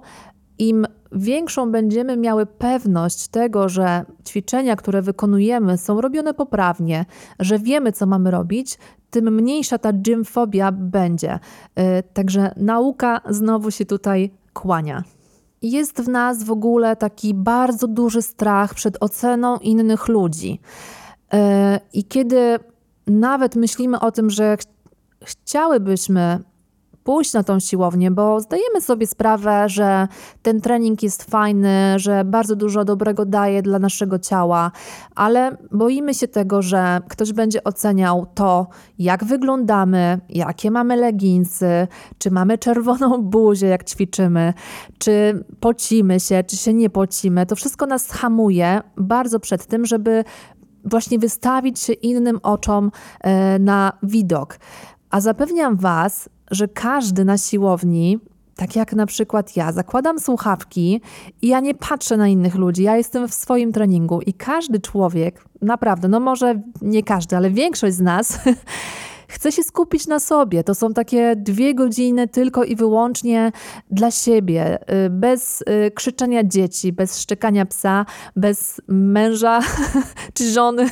im 0.59 0.87
większą 1.13 1.73
będziemy 1.73 2.17
miały 2.17 2.47
pewność 2.47 3.29
tego, 3.29 3.69
że 3.69 4.05
ćwiczenia, 4.29 4.77
które 4.77 5.03
wykonujemy, 5.03 5.79
są 5.79 6.01
robione 6.01 6.35
poprawnie, 6.35 7.05
że 7.39 7.59
wiemy, 7.59 7.93
co 7.93 8.07
mamy 8.07 8.31
robić, 8.31 8.79
tym 9.11 9.35
mniejsza 9.35 9.79
ta 9.79 9.93
gymfobia 9.93 10.73
będzie. 10.73 11.35
Y, 11.35 12.03
także 12.13 12.55
nauka 12.57 13.21
znowu 13.29 13.71
się 13.71 13.85
tutaj 13.85 14.31
kłania. 14.53 15.05
Jest 15.63 16.01
w 16.01 16.09
nas 16.09 16.45
w 16.45 16.51
ogóle 16.51 16.97
taki 16.97 17.35
bardzo 17.35 17.89
duży 17.89 18.23
strach 18.23 18.75
przed 18.75 18.97
oceną 19.01 19.57
innych 19.59 20.09
ludzi. 20.09 20.61
Y, 21.35 21.39
I 21.93 22.05
kiedy 22.05 22.59
nawet 23.07 23.57
myślimy 23.57 24.01
o 24.01 24.13
tym, 24.13 24.31
że 24.31 24.57
ch 24.57 24.63
chciałybyśmy 25.25 26.45
pójść 27.05 27.33
na 27.33 27.43
tą 27.43 27.61
siłownię, 27.61 28.11
bo 28.11 28.41
zdajemy 28.41 28.81
sobie 28.81 29.07
sprawę, 29.07 29.69
że 29.69 30.09
ten 30.43 30.61
trening 30.61 31.03
jest 31.03 31.23
fajny, 31.23 31.95
że 31.97 32.25
bardzo 32.25 32.57
dużo 32.57 32.85
dobrego 32.85 33.25
daje 33.25 33.63
dla 33.63 33.79
naszego 33.79 34.19
ciała, 34.19 34.73
ale 35.15 35.57
boimy 35.73 36.15
się 36.15 36.29
tego, 36.29 36.63
że 36.63 37.01
ktoś 37.09 37.33
będzie 37.33 37.65
oceniał 37.65 38.27
to, 38.35 38.67
jak 38.99 39.25
wyglądamy, 39.25 40.21
jakie 40.29 40.71
mamy 40.71 40.97
leginsy, 40.97 41.87
czy 42.19 42.31
mamy 42.31 42.59
czerwoną 42.59 43.23
buzię, 43.35 43.67
jak 43.67 43.85
ćwiczymy, 43.85 44.55
czy 44.99 45.45
pocimy 45.61 46.21
się, 46.21 46.45
czy 46.45 46.57
się 46.57 46.75
nie 46.75 46.91
pocimy. 46.91 47.47
To 47.47 47.57
wszystko 47.57 47.87
nas 47.87 48.11
hamuje 48.11 48.81
bardzo 48.97 49.41
przed 49.41 49.67
tym, 49.67 49.87
żeby 49.87 50.25
właśnie 50.85 51.19
wystawić 51.19 51.81
się 51.81 51.93
innym 51.93 52.41
oczom 52.43 52.91
e, 53.21 53.59
na 53.59 53.93
widok. 54.03 54.59
A 55.11 55.21
zapewniam 55.21 55.77
Was, 55.77 56.29
że 56.51 56.69
każdy 56.69 57.25
na 57.25 57.39
siłowni, 57.39 58.19
tak 58.57 58.77
jak 58.77 58.93
na 58.93 59.07
przykład 59.07 59.57
ja, 59.57 59.73
zakładam 59.73 60.19
słuchawki 60.21 61.01
i 61.43 61.49
ja 61.49 61.61
nie 61.61 61.75
patrzę 61.75 62.17
na 62.17 62.29
innych 62.29 62.55
ludzi, 62.55 62.83
ja 62.83 62.97
jestem 62.97 63.29
w 63.29 63.35
swoim 63.35 63.73
treningu 63.73 64.21
i 64.21 64.33
każdy 64.33 64.81
człowiek, 64.81 65.45
naprawdę, 65.63 66.09
no 66.09 66.21
może 66.21 66.61
nie 66.83 67.03
każdy, 67.03 67.37
ale 67.37 67.51
większość 67.51 67.97
z 67.97 68.01
nas 68.01 68.39
Chcę 69.35 69.53
się 69.53 69.63
skupić 69.63 70.07
na 70.07 70.21
sobie. 70.21 70.65
To 70.65 70.75
są 70.75 70.93
takie 70.93 71.37
dwie 71.37 71.75
godziny 71.75 72.29
tylko 72.29 72.65
i 72.65 72.77
wyłącznie 72.77 73.53
dla 73.91 74.11
siebie, 74.11 74.79
y, 75.07 75.11
bez 75.11 75.63
y, 75.63 75.91
krzyczenia 75.95 76.45
dzieci, 76.45 76.93
bez 76.93 77.21
szczekania 77.21 77.67
psa, 77.67 78.07
bez 78.37 78.81
męża 78.89 79.61
czy 80.35 80.51
żony. 80.51 80.91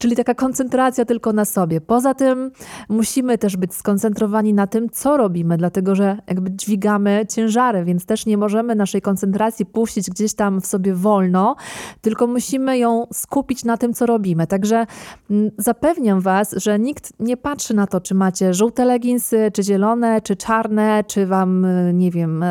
Czyli 0.00 0.16
taka 0.16 0.34
koncentracja 0.34 1.04
tylko 1.04 1.32
na 1.32 1.44
sobie. 1.44 1.80
Poza 1.80 2.14
tym 2.14 2.50
musimy 2.88 3.38
też 3.38 3.56
być 3.56 3.74
skoncentrowani 3.74 4.54
na 4.54 4.66
tym, 4.66 4.90
co 4.90 5.16
robimy, 5.16 5.56
dlatego 5.56 5.94
że 5.94 6.18
jakby 6.26 6.50
dźwigamy 6.50 7.26
ciężary, 7.28 7.84
więc 7.84 8.06
też 8.06 8.26
nie 8.26 8.38
możemy 8.38 8.74
naszej 8.74 9.02
koncentracji 9.02 9.66
puścić 9.66 10.10
gdzieś 10.10 10.34
tam 10.34 10.60
w 10.60 10.66
sobie 10.66 10.94
wolno, 10.94 11.56
tylko 12.00 12.26
musimy 12.26 12.78
ją 12.78 13.06
skupić 13.12 13.64
na 13.64 13.76
tym, 13.76 13.94
co 13.94 14.06
robimy. 14.06 14.46
Także 14.46 14.86
mm, 15.30 15.50
zapewniam 15.58 16.20
Was, 16.20 16.54
że 16.56 16.78
nikt 16.78 17.12
nie 17.20 17.36
patrzy 17.36 17.74
na 17.74 17.86
to, 17.86 18.00
czy 18.00 18.14
macie 18.14 18.54
żółte 18.54 18.84
leginsy, 18.84 19.50
czy 19.54 19.62
zielone, 19.62 20.20
czy 20.20 20.36
czarne, 20.36 21.04
czy 21.06 21.26
Wam, 21.26 21.64
y, 21.64 21.92
nie 21.94 22.10
wiem, 22.10 22.44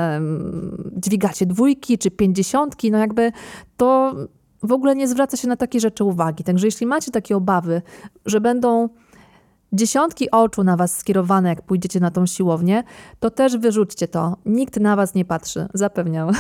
dźwigacie 0.98 1.46
dwójki, 1.46 1.98
czy 1.98 2.12
pięćdziesiątki. 2.12 2.92
No 2.92 2.98
jakby 2.98 3.32
to 3.78 4.16
w 4.64 4.72
ogóle 4.72 4.96
nie 4.96 5.08
zwraca 5.08 5.38
się 5.38 5.48
na 5.48 5.56
takie 5.56 5.80
rzeczy 5.80 6.04
uwagi. 6.04 6.44
Także 6.44 6.68
jeśli 6.68 6.88
macie 6.88 7.12
takie 7.12 7.38
obawy, 7.38 7.82
że 8.26 8.42
będą 8.42 8.90
dziesiątki 9.74 10.32
oczu 10.32 10.64
na 10.64 10.78
was 10.78 10.98
skierowane, 10.98 11.50
jak 11.50 11.62
pójdziecie 11.62 12.00
na 12.00 12.12
tą 12.12 12.26
siłownię, 12.26 12.84
to 13.20 13.30
też 13.30 13.58
wyrzućcie 13.58 14.08
to. 14.08 14.38
Nikt 14.46 14.80
na 14.80 14.96
was 14.96 15.16
nie 15.16 15.26
patrzy, 15.26 15.68
zapewniam. 15.74 16.32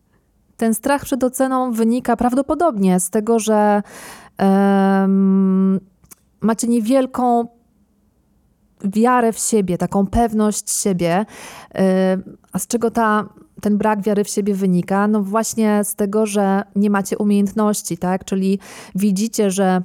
Ten 0.56 0.74
strach 0.74 1.04
przed 1.04 1.24
oceną 1.24 1.72
wynika 1.72 2.16
prawdopodobnie 2.16 3.00
z 3.00 3.10
tego, 3.10 3.38
że 3.38 3.82
macie 6.40 6.68
niewielką 6.68 7.48
wiarę 8.84 9.32
w 9.32 9.38
siebie, 9.38 9.78
taką 9.78 10.06
pewność 10.06 10.70
siebie. 10.70 11.26
A 12.52 12.58
z 12.58 12.66
czego 12.66 12.90
ta 12.90 13.28
ten 13.62 13.78
brak 13.78 14.02
wiary 14.02 14.24
w 14.24 14.28
siebie 14.28 14.54
wynika? 14.54 15.08
No 15.08 15.22
właśnie 15.22 15.84
z 15.84 15.94
tego, 15.94 16.26
że 16.26 16.62
nie 16.76 16.90
macie 16.90 17.18
umiejętności, 17.18 17.98
tak? 17.98 18.24
Czyli 18.24 18.58
widzicie, 18.94 19.50
że 19.50 19.82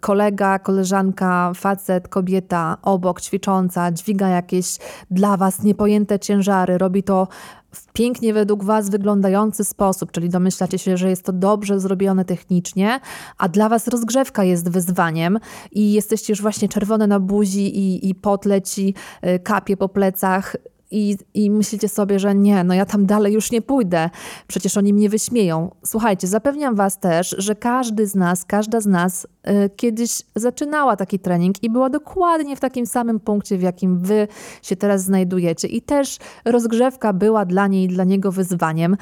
kolega, 0.00 0.58
koleżanka, 0.58 1.52
facet, 1.54 2.08
kobieta 2.08 2.76
obok 2.82 3.20
ćwicząca 3.20 3.92
dźwiga 3.92 4.28
jakieś 4.28 4.78
dla 5.10 5.36
was 5.36 5.62
niepojęte 5.62 6.18
ciężary, 6.18 6.78
robi 6.78 7.02
to 7.02 7.28
w 7.72 7.92
pięknie 7.92 8.34
według 8.34 8.64
Was 8.64 8.90
wyglądający 8.90 9.64
sposób, 9.64 10.12
czyli 10.12 10.28
domyślacie 10.28 10.78
się, 10.78 10.96
że 10.96 11.10
jest 11.10 11.24
to 11.24 11.32
dobrze 11.32 11.80
zrobione 11.80 12.24
technicznie, 12.24 13.00
a 13.38 13.48
dla 13.48 13.68
Was 13.68 13.88
rozgrzewka 13.88 14.44
jest 14.44 14.70
wyzwaniem 14.70 15.38
i 15.72 15.92
jesteście 15.92 16.32
już 16.32 16.42
właśnie 16.42 16.68
czerwone 16.68 17.06
na 17.06 17.20
buzi 17.20 17.78
i, 17.78 18.08
i 18.08 18.14
pot 18.14 18.44
leci, 18.44 18.94
y, 19.26 19.38
kapie 19.38 19.76
po 19.76 19.88
plecach, 19.88 20.56
i, 20.90 21.16
i 21.34 21.50
myślicie 21.50 21.88
sobie, 21.88 22.18
że 22.18 22.34
nie, 22.34 22.64
no 22.64 22.74
ja 22.74 22.86
tam 22.86 23.06
dalej 23.06 23.32
już 23.32 23.50
nie 23.50 23.62
pójdę, 23.62 24.10
przecież 24.46 24.76
oni 24.76 24.92
mnie 24.94 25.08
wyśmieją. 25.08 25.70
Słuchajcie, 25.84 26.26
zapewniam 26.26 26.74
Was 26.74 26.98
też, 26.98 27.34
że 27.38 27.54
każdy 27.54 28.06
z 28.06 28.14
nas, 28.14 28.44
każda 28.44 28.80
z 28.80 28.86
nas 28.86 29.24
y, 29.24 29.70
kiedyś 29.76 30.22
zaczynała 30.36 30.96
taki 30.96 31.18
trening 31.18 31.62
i 31.62 31.70
była 31.70 31.90
dokładnie 31.90 32.56
w 32.56 32.60
takim 32.60 32.86
samym 32.86 33.20
punkcie, 33.20 33.58
w 33.58 33.62
jakim 33.62 33.98
Wy 33.98 34.28
się 34.62 34.76
teraz 34.76 35.02
znajdujecie. 35.02 35.68
I 35.68 35.82
też 35.82 36.18
rozgrzewka 36.44 37.12
była 37.12 37.44
dla 37.44 37.66
niej 37.66 37.88
dla 37.88 38.04
niego 38.04 38.32
wyzwaniem. 38.32 38.96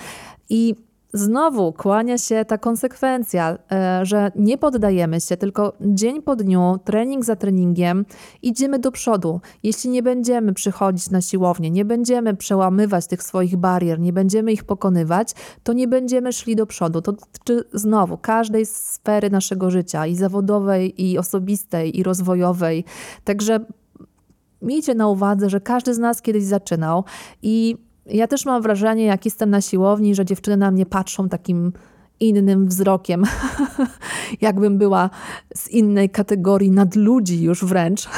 I 0.48 0.74
znowu 1.16 1.72
kłania 1.72 2.18
się 2.18 2.44
ta 2.44 2.58
konsekwencja, 2.58 3.58
e, 3.72 4.00
że 4.06 4.32
nie 4.36 4.58
poddajemy 4.58 5.20
się, 5.20 5.36
tylko 5.36 5.72
dzień 5.80 6.22
po 6.22 6.36
dniu, 6.36 6.78
trening 6.84 7.24
za 7.24 7.36
treningiem 7.36 8.04
idziemy 8.42 8.78
do 8.78 8.92
przodu. 8.92 9.40
Jeśli 9.62 9.90
nie 9.90 10.02
będziemy 10.02 10.52
przychodzić 10.52 11.10
na 11.10 11.20
siłownię, 11.20 11.70
nie 11.70 11.84
będziemy 11.84 12.36
przełamywać 12.36 13.06
tych 13.06 13.22
swoich 13.22 13.56
barier, 13.56 14.00
nie 14.00 14.12
będziemy 14.12 14.52
ich 14.52 14.64
pokonywać, 14.64 15.32
to 15.62 15.72
nie 15.72 15.88
będziemy 15.88 16.32
szli 16.32 16.56
do 16.56 16.66
przodu. 16.66 17.02
To 17.02 17.12
dotyczy 17.12 17.64
znowu 17.72 18.18
każdej 18.18 18.66
sfery 18.66 19.30
naszego 19.30 19.70
życia 19.70 20.06
i 20.06 20.16
zawodowej, 20.16 21.02
i 21.02 21.18
osobistej, 21.18 21.98
i 21.98 22.02
rozwojowej. 22.02 22.84
Także 23.24 23.60
miejcie 24.62 24.94
na 24.94 25.08
uwadze, 25.08 25.50
że 25.50 25.60
każdy 25.60 25.94
z 25.94 25.98
nas 25.98 26.22
kiedyś 26.22 26.44
zaczynał 26.44 27.04
i 27.42 27.85
ja 28.06 28.26
też 28.26 28.46
mam 28.46 28.62
wrażenie, 28.62 29.04
jak 29.04 29.24
jestem 29.24 29.50
na 29.50 29.60
siłowni, 29.60 30.14
że 30.14 30.24
dziewczyny 30.24 30.56
na 30.56 30.70
mnie 30.70 30.86
patrzą 30.86 31.28
takim 31.28 31.72
innym 32.20 32.66
wzrokiem, 32.66 33.24
jakbym 34.40 34.78
była 34.78 35.10
z 35.54 35.68
innej 35.68 36.10
kategorii 36.10 36.70
nadludzi 36.70 37.42
już 37.42 37.64
wręcz, 37.64 38.08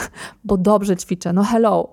bo 0.44 0.56
dobrze 0.56 0.96
ćwiczę. 0.96 1.32
No 1.32 1.44
hello. 1.44 1.90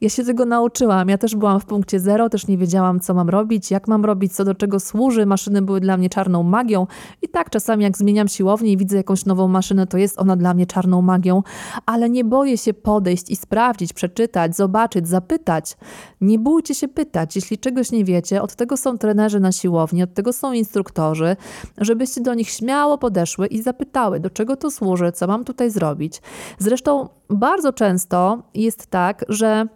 Ja 0.00 0.08
się 0.08 0.24
tego 0.24 0.44
nauczyłam. 0.44 1.08
Ja 1.08 1.18
też 1.18 1.36
byłam 1.36 1.60
w 1.60 1.64
punkcie 1.64 2.00
zero, 2.00 2.28
też 2.28 2.46
nie 2.46 2.58
wiedziałam, 2.58 3.00
co 3.00 3.14
mam 3.14 3.30
robić, 3.30 3.70
jak 3.70 3.88
mam 3.88 4.04
robić, 4.04 4.34
co 4.34 4.44
do 4.44 4.54
czego 4.54 4.80
służy. 4.80 5.26
Maszyny 5.26 5.62
były 5.62 5.80
dla 5.80 5.96
mnie 5.96 6.08
czarną 6.08 6.42
magią. 6.42 6.86
I 7.22 7.28
tak 7.28 7.50
czasami, 7.50 7.84
jak 7.84 7.96
zmieniam 7.96 8.28
siłownię 8.28 8.72
i 8.72 8.76
widzę 8.76 8.96
jakąś 8.96 9.24
nową 9.24 9.48
maszynę, 9.48 9.86
to 9.86 9.98
jest 9.98 10.18
ona 10.18 10.36
dla 10.36 10.54
mnie 10.54 10.66
czarną 10.66 11.02
magią, 11.02 11.42
ale 11.86 12.10
nie 12.10 12.24
boję 12.24 12.58
się 12.58 12.74
podejść 12.74 13.30
i 13.30 13.36
sprawdzić, 13.36 13.92
przeczytać, 13.92 14.56
zobaczyć, 14.56 15.08
zapytać. 15.08 15.76
Nie 16.20 16.38
bójcie 16.38 16.74
się 16.74 16.88
pytać. 16.88 17.36
Jeśli 17.36 17.58
czegoś 17.58 17.92
nie 17.92 18.04
wiecie, 18.04 18.42
od 18.42 18.54
tego 18.54 18.76
są 18.76 18.98
trenerzy 18.98 19.40
na 19.40 19.52
siłowni, 19.52 20.02
od 20.02 20.14
tego 20.14 20.32
są 20.32 20.52
instruktorzy, 20.52 21.36
żebyście 21.78 22.20
do 22.20 22.34
nich 22.34 22.48
śmiało 22.48 22.98
podeszły 22.98 23.46
i 23.46 23.62
zapytały, 23.62 24.20
do 24.20 24.30
czego 24.30 24.56
to 24.56 24.70
służy, 24.70 25.12
co 25.12 25.26
mam 25.26 25.44
tutaj 25.44 25.70
zrobić. 25.70 26.22
Zresztą 26.58 27.08
bardzo 27.30 27.72
często 27.72 28.42
jest 28.54 28.86
tak, 28.86 29.24
że 29.28 29.66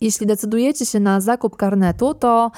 jeśli 0.00 0.26
decydujecie 0.26 0.86
się 0.86 1.00
na 1.00 1.20
zakup 1.20 1.56
karnetu, 1.56 2.14
to 2.14 2.50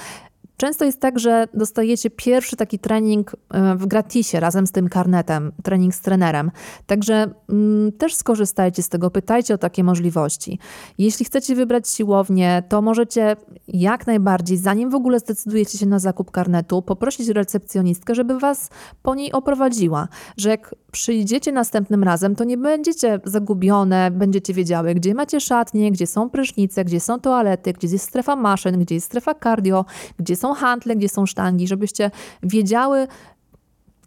Często 0.60 0.84
jest 0.84 1.00
tak, 1.00 1.18
że 1.18 1.48
dostajecie 1.54 2.10
pierwszy 2.10 2.56
taki 2.56 2.78
trening 2.78 3.36
e, 3.50 3.76
w 3.76 3.86
gratisie 3.86 4.40
razem 4.40 4.66
z 4.66 4.72
tym 4.72 4.88
karnetem, 4.88 5.52
trening 5.62 5.94
z 5.94 6.00
trenerem. 6.00 6.50
Także 6.86 7.34
mm, 7.48 7.92
też 7.92 8.14
skorzystajcie 8.14 8.82
z 8.82 8.88
tego, 8.88 9.10
pytajcie 9.10 9.54
o 9.54 9.58
takie 9.58 9.84
możliwości. 9.84 10.58
Jeśli 10.98 11.24
chcecie 11.24 11.54
wybrać 11.54 11.88
siłownię, 11.88 12.62
to 12.68 12.82
możecie 12.82 13.36
jak 13.68 14.06
najbardziej, 14.06 14.56
zanim 14.56 14.90
w 14.90 14.94
ogóle 14.94 15.18
zdecydujecie 15.18 15.78
się 15.78 15.86
na 15.86 15.98
zakup 15.98 16.30
karnetu, 16.30 16.82
poprosić 16.82 17.28
recepcjonistkę, 17.28 18.14
żeby 18.14 18.38
was 18.38 18.70
po 19.02 19.14
niej 19.14 19.32
oprowadziła. 19.32 20.08
Że 20.36 20.50
jak 20.50 20.74
przyjdziecie 20.92 21.52
następnym 21.52 22.04
razem, 22.04 22.36
to 22.36 22.44
nie 22.44 22.58
będziecie 22.58 23.20
zagubione, 23.24 24.10
będziecie 24.10 24.54
wiedziały, 24.54 24.94
gdzie 24.94 25.14
macie 25.14 25.40
szatnie, 25.40 25.92
gdzie 25.92 26.06
są 26.06 26.30
prysznice, 26.30 26.84
gdzie 26.84 27.00
są 27.00 27.20
toalety, 27.20 27.72
gdzie 27.72 27.88
jest 27.88 28.04
strefa 28.04 28.36
maszyn, 28.36 28.78
gdzie 28.78 28.94
jest 28.94 29.06
strefa 29.06 29.34
cardio, 29.34 29.84
gdzie 30.18 30.36
są 30.36 30.49
handle, 30.54 30.96
gdzie 30.96 31.08
są 31.08 31.26
sztangi, 31.26 31.68
żebyście 31.68 32.10
wiedziały, 32.42 33.06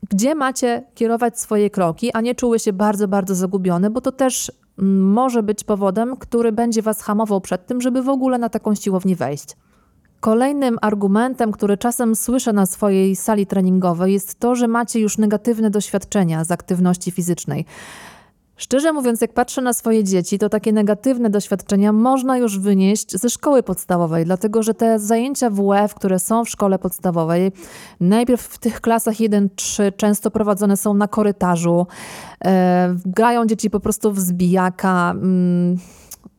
gdzie 0.10 0.36
macie 0.36 0.84
kierować 0.96 1.40
swoje 1.40 1.70
kroki, 1.70 2.12
a 2.14 2.22
nie 2.22 2.36
czuły 2.36 2.60
się 2.60 2.74
bardzo, 2.74 3.08
bardzo 3.08 3.36
zagubione, 3.36 3.90
bo 3.90 4.02
to 4.02 4.12
też 4.12 4.52
mm, 4.80 5.12
może 5.12 5.44
być 5.44 5.64
powodem, 5.64 6.18
który 6.18 6.52
będzie 6.52 6.82
Was 6.82 7.02
hamował 7.02 7.42
przed 7.42 7.68
tym, 7.68 7.82
żeby 7.82 8.04
w 8.04 8.10
ogóle 8.10 8.38
na 8.38 8.50
taką 8.50 8.76
siłownię 8.76 9.16
wejść. 9.16 9.56
Kolejnym 10.20 10.78
argumentem, 10.82 11.52
który 11.52 11.78
czasem 11.78 12.16
słyszę 12.16 12.54
na 12.54 12.66
swojej 12.66 13.16
sali 13.16 13.48
treningowej, 13.48 14.14
jest 14.14 14.40
to, 14.40 14.56
że 14.56 14.68
macie 14.68 15.00
już 15.00 15.18
negatywne 15.18 15.70
doświadczenia 15.70 16.44
z 16.44 16.52
aktywności 16.52 17.12
fizycznej. 17.12 17.66
Szczerze 18.64 18.94
mówiąc, 18.94 19.22
jak 19.22 19.34
patrzę 19.34 19.62
na 19.62 19.74
swoje 19.74 20.04
dzieci, 20.04 20.40
to 20.40 20.50
takie 20.50 20.74
negatywne 20.74 21.30
doświadczenia 21.30 21.94
można 21.94 22.38
już 22.38 22.60
wynieść 22.60 23.12
ze 23.12 23.30
szkoły 23.30 23.64
podstawowej, 23.64 24.26
dlatego 24.26 24.64
że 24.64 24.74
te 24.74 25.00
zajęcia 25.00 25.50
WF, 25.50 25.94
które 25.96 26.20
są 26.20 26.46
w 26.46 26.50
szkole 26.50 26.80
podstawowej, 26.80 27.52
najpierw 28.00 28.42
w 28.42 28.58
tych 28.58 28.82
klasach 28.82 29.16
1-3 29.16 29.92
często 29.98 30.32
prowadzone 30.32 30.78
są 30.78 30.94
na 30.94 31.08
korytarzu, 31.08 31.88
e, 32.46 32.96
grają 33.06 33.46
dzieci 33.46 33.70
po 33.70 33.80
prostu 33.80 34.12
w 34.12 34.20
zbijaka. 34.20 35.12
Mm, 35.12 35.78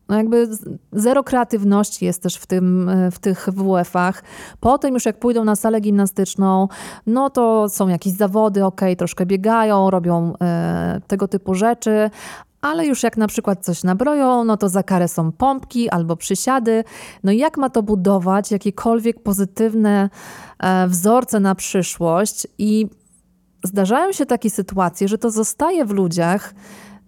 no 0.09 0.17
jakby 0.17 0.49
zero 0.93 1.25
kreatywności 1.25 2.05
jest 2.05 2.23
też 2.23 2.37
w, 2.37 2.47
tym, 2.47 2.89
e, 2.89 3.11
w 3.11 3.19
tych 3.19 3.49
WF-ach. 3.53 4.23
Potem 4.61 4.95
już 4.95 5.07
jak 5.07 5.19
pójdą 5.19 5.45
na 5.45 5.57
salę 5.57 5.81
gimnastyczną, 5.81 6.69
no 7.07 7.31
to 7.31 7.69
są 7.69 7.89
jakieś 7.89 8.13
zawody, 8.13 8.65
ok, 8.65 8.81
troszkę 8.99 9.27
biegają, 9.27 9.91
robią 9.91 10.33
e, 10.41 11.01
tego 11.07 11.29
typu 11.29 11.55
rzeczy, 11.55 12.11
ale 12.61 12.87
już 12.87 13.03
jak 13.03 13.17
na 13.17 13.27
przykład 13.27 13.65
coś 13.65 13.85
nabroją, 13.85 14.45
no 14.45 14.57
to 14.57 14.69
za 14.69 14.83
karę 14.83 15.09
są 15.09 15.33
pompki 15.33 15.91
albo 15.91 16.17
przysiady. 16.17 16.85
No 17.25 17.33
i 17.33 17.39
jak 17.39 17.57
ma 17.57 17.71
to 17.71 17.83
budować 17.83 18.51
jakiekolwiek 18.51 19.23
pozytywne 19.23 20.11
e, 20.61 20.89
wzorce 20.89 21.41
na 21.41 21.55
przyszłość 21.55 22.47
i 22.59 22.87
zdarzają 23.65 24.13
się 24.13 24.27
takie 24.27 24.51
sytuacje, 24.51 25.09
że 25.09 25.19
to 25.19 25.31
zostaje 25.31 25.85
w 25.85 25.91
ludziach, 25.91 26.55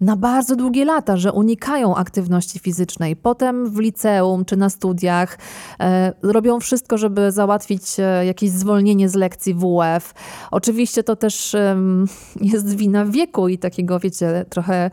na 0.01 0.15
bardzo 0.15 0.55
długie 0.55 0.85
lata, 0.85 1.17
że 1.17 1.31
unikają 1.31 1.95
aktywności 1.95 2.59
fizycznej. 2.59 3.15
Potem 3.15 3.69
w 3.69 3.79
liceum 3.79 4.45
czy 4.45 4.57
na 4.57 4.69
studiach 4.69 5.37
e, 5.79 6.13
robią 6.23 6.59
wszystko, 6.59 6.97
żeby 6.97 7.31
załatwić 7.31 7.99
e, 7.99 8.25
jakieś 8.25 8.49
zwolnienie 8.49 9.09
z 9.09 9.15
lekcji 9.15 9.53
WF. 9.53 10.13
Oczywiście 10.51 11.03
to 11.03 11.15
też 11.15 11.55
e, 11.55 11.77
jest 12.53 12.75
wina 12.75 13.05
wieku 13.05 13.47
i 13.47 13.57
takiego, 13.57 13.99
wiecie, 13.99 14.45
trochę 14.49 14.91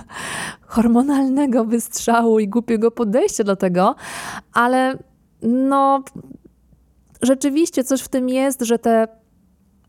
hormonalnego 0.66 1.64
wystrzału 1.64 2.38
i 2.38 2.48
głupiego 2.48 2.90
podejścia 2.90 3.44
do 3.44 3.56
tego, 3.56 3.94
ale 4.52 4.98
no 5.42 6.02
rzeczywiście 7.22 7.84
coś 7.84 8.00
w 8.02 8.08
tym 8.08 8.28
jest, 8.28 8.62
że 8.62 8.78
te 8.78 9.21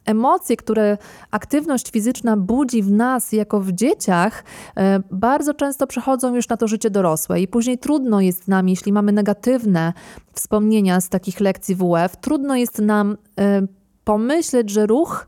emocje, 0.06 0.58
które 0.58 0.98
aktywność 1.32 1.92
fizyczna 1.92 2.38
budzi 2.38 2.84
w 2.84 2.92
nas 2.92 3.32
jako 3.32 3.60
w 3.60 3.72
dzieciach, 3.72 4.44
e, 4.78 5.00
bardzo 5.12 5.54
często 5.54 5.88
przechodzą 5.88 6.36
już 6.36 6.50
na 6.50 6.58
to 6.58 6.68
życie 6.68 6.90
dorosłe 6.90 7.42
i 7.42 7.48
później 7.48 7.78
trudno 7.78 8.22
jest 8.22 8.48
nam, 8.48 8.70
jeśli 8.70 8.94
mamy 8.94 9.12
negatywne 9.12 9.94
wspomnienia 10.34 11.02
z 11.02 11.10
takich 11.10 11.40
lekcji 11.40 11.76
WF, 11.76 12.18
trudno 12.22 12.56
jest 12.56 12.80
nam 12.80 13.18
e, 13.40 13.62
pomyśleć, 14.04 14.70
że 14.70 14.86
ruch 14.86 15.28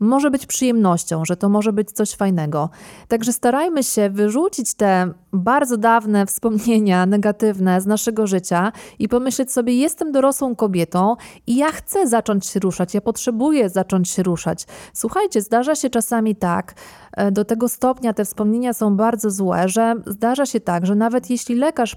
może 0.00 0.30
być 0.30 0.46
przyjemnością, 0.46 1.24
że 1.24 1.36
to 1.36 1.48
może 1.48 1.72
być 1.72 1.92
coś 1.92 2.10
fajnego. 2.14 2.70
Także 3.08 3.32
starajmy 3.32 3.82
się 3.82 4.10
wyrzucić 4.10 4.74
te 4.74 5.12
bardzo 5.32 5.76
dawne 5.76 6.26
wspomnienia 6.26 7.06
negatywne 7.06 7.80
z 7.80 7.86
naszego 7.86 8.26
życia 8.26 8.72
i 8.98 9.08
pomyśleć 9.08 9.52
sobie: 9.52 9.76
jestem 9.76 10.12
dorosłą 10.12 10.56
kobietą 10.56 11.16
i 11.46 11.56
ja 11.56 11.72
chcę 11.72 12.06
zacząć 12.06 12.46
się 12.46 12.60
ruszać, 12.60 12.94
ja 12.94 13.00
potrzebuję 13.00 13.68
zacząć 13.68 14.10
się 14.10 14.22
ruszać. 14.22 14.66
Słuchajcie, 14.92 15.42
zdarza 15.42 15.74
się 15.74 15.90
czasami 15.90 16.36
tak, 16.36 16.74
e, 17.12 17.32
do 17.32 17.44
tego 17.44 17.68
stopnia 17.68 18.12
te 18.12 18.24
wspomnienia 18.24 18.72
są 18.72 18.96
bardzo 18.96 19.30
złe, 19.30 19.68
że 19.68 19.94
zdarza 20.06 20.46
się 20.46 20.60
tak, 20.60 20.86
że 20.86 20.94
nawet 20.94 21.30
jeśli 21.30 21.54
lekarz 21.54 21.96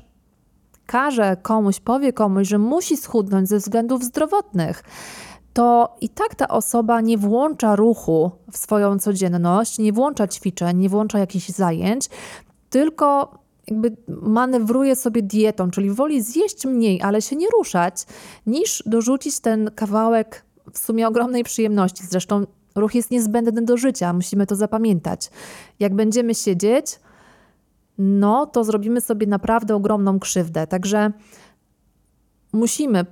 każe 0.85 1.37
komuś, 1.41 1.79
powie 1.79 2.13
komuś, 2.13 2.47
że 2.47 2.57
musi 2.57 2.97
schudnąć 2.97 3.49
ze 3.49 3.57
względów 3.57 4.03
zdrowotnych, 4.03 4.83
to 5.59 5.97
i 6.01 6.09
tak 6.09 6.35
ta 6.35 6.47
osoba 6.47 7.01
nie 7.01 7.17
włącza 7.17 7.75
ruchu 7.75 8.31
w 8.51 8.57
swoją 8.57 8.99
codzienność, 8.99 9.79
nie 9.79 9.93
włącza 9.93 10.27
ćwiczeń, 10.27 10.77
nie 10.77 10.89
włącza 10.89 11.19
jakichś 11.19 11.49
zajęć, 11.49 12.09
tylko 12.69 13.37
jakby 13.67 13.97
manewruje 14.07 14.95
sobie 14.95 15.21
dietą, 15.21 15.71
czyli 15.71 15.91
woli 15.91 16.21
zjeść 16.21 16.65
mniej, 16.65 17.01
ale 17.01 17.21
się 17.21 17.35
nie 17.35 17.47
ruszać, 17.57 18.05
niż 18.45 18.83
dorzucić 18.85 19.39
ten 19.39 19.71
kawałek 19.75 20.45
w 20.73 20.79
sumie 20.79 21.07
ogromnej 21.07 21.43
przyjemności. 21.43 22.03
Zresztą 22.09 22.45
ruch 22.75 22.95
jest 22.95 23.11
niezbędny 23.11 23.61
do 23.61 23.77
życia, 23.77 24.13
musimy 24.13 24.47
to 24.47 24.55
zapamiętać. 24.55 25.29
Jak 25.79 25.95
będziemy 25.95 26.35
siedzieć, 26.35 26.99
no 27.97 28.45
to 28.45 28.63
zrobimy 28.63 29.01
sobie 29.01 29.27
naprawdę 29.27 29.75
ogromną 29.75 30.19
krzywdę. 30.19 30.67
Także 30.67 31.11
musimy 32.53 33.05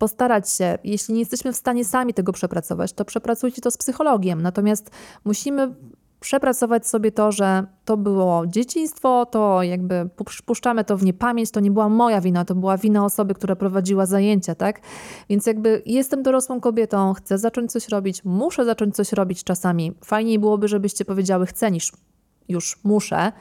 postarać 0.00 0.50
się, 0.50 0.78
jeśli 0.84 1.14
nie 1.14 1.20
jesteśmy 1.20 1.52
w 1.52 1.56
stanie 1.56 1.84
sami 1.84 2.14
tego 2.14 2.32
przepracować, 2.32 2.92
to 2.92 3.04
przepracujcie 3.04 3.62
to 3.62 3.70
z 3.70 3.76
psychologiem. 3.76 4.42
Natomiast 4.42 4.90
musimy 5.24 5.74
przepracować 6.20 6.86
sobie 6.86 7.12
to, 7.12 7.32
że 7.32 7.66
to 7.84 7.96
było 7.96 8.46
dzieciństwo, 8.46 9.26
to 9.26 9.62
jakby 9.62 10.08
puszczamy 10.46 10.84
to 10.84 10.96
w 10.96 11.04
niepamięć, 11.04 11.50
to 11.50 11.60
nie 11.60 11.70
była 11.70 11.88
moja 11.88 12.20
wina, 12.20 12.44
to 12.44 12.54
była 12.54 12.76
wina 12.76 13.04
osoby, 13.04 13.34
która 13.34 13.56
prowadziła 13.56 14.06
zajęcia, 14.06 14.54
tak? 14.54 14.80
Więc 15.28 15.46
jakby 15.46 15.82
jestem 15.86 16.22
dorosłą 16.22 16.60
kobietą, 16.60 17.14
chcę 17.14 17.38
zacząć 17.38 17.72
coś 17.72 17.88
robić, 17.88 18.24
muszę 18.24 18.64
zacząć 18.64 18.96
coś 18.96 19.12
robić 19.12 19.44
czasami. 19.44 19.92
Fajniej 20.04 20.38
byłoby, 20.38 20.68
żebyście 20.68 21.04
powiedziały 21.04 21.46
chcę 21.46 21.70
niż 21.70 21.92
już 22.48 22.78
muszę, 22.84 23.32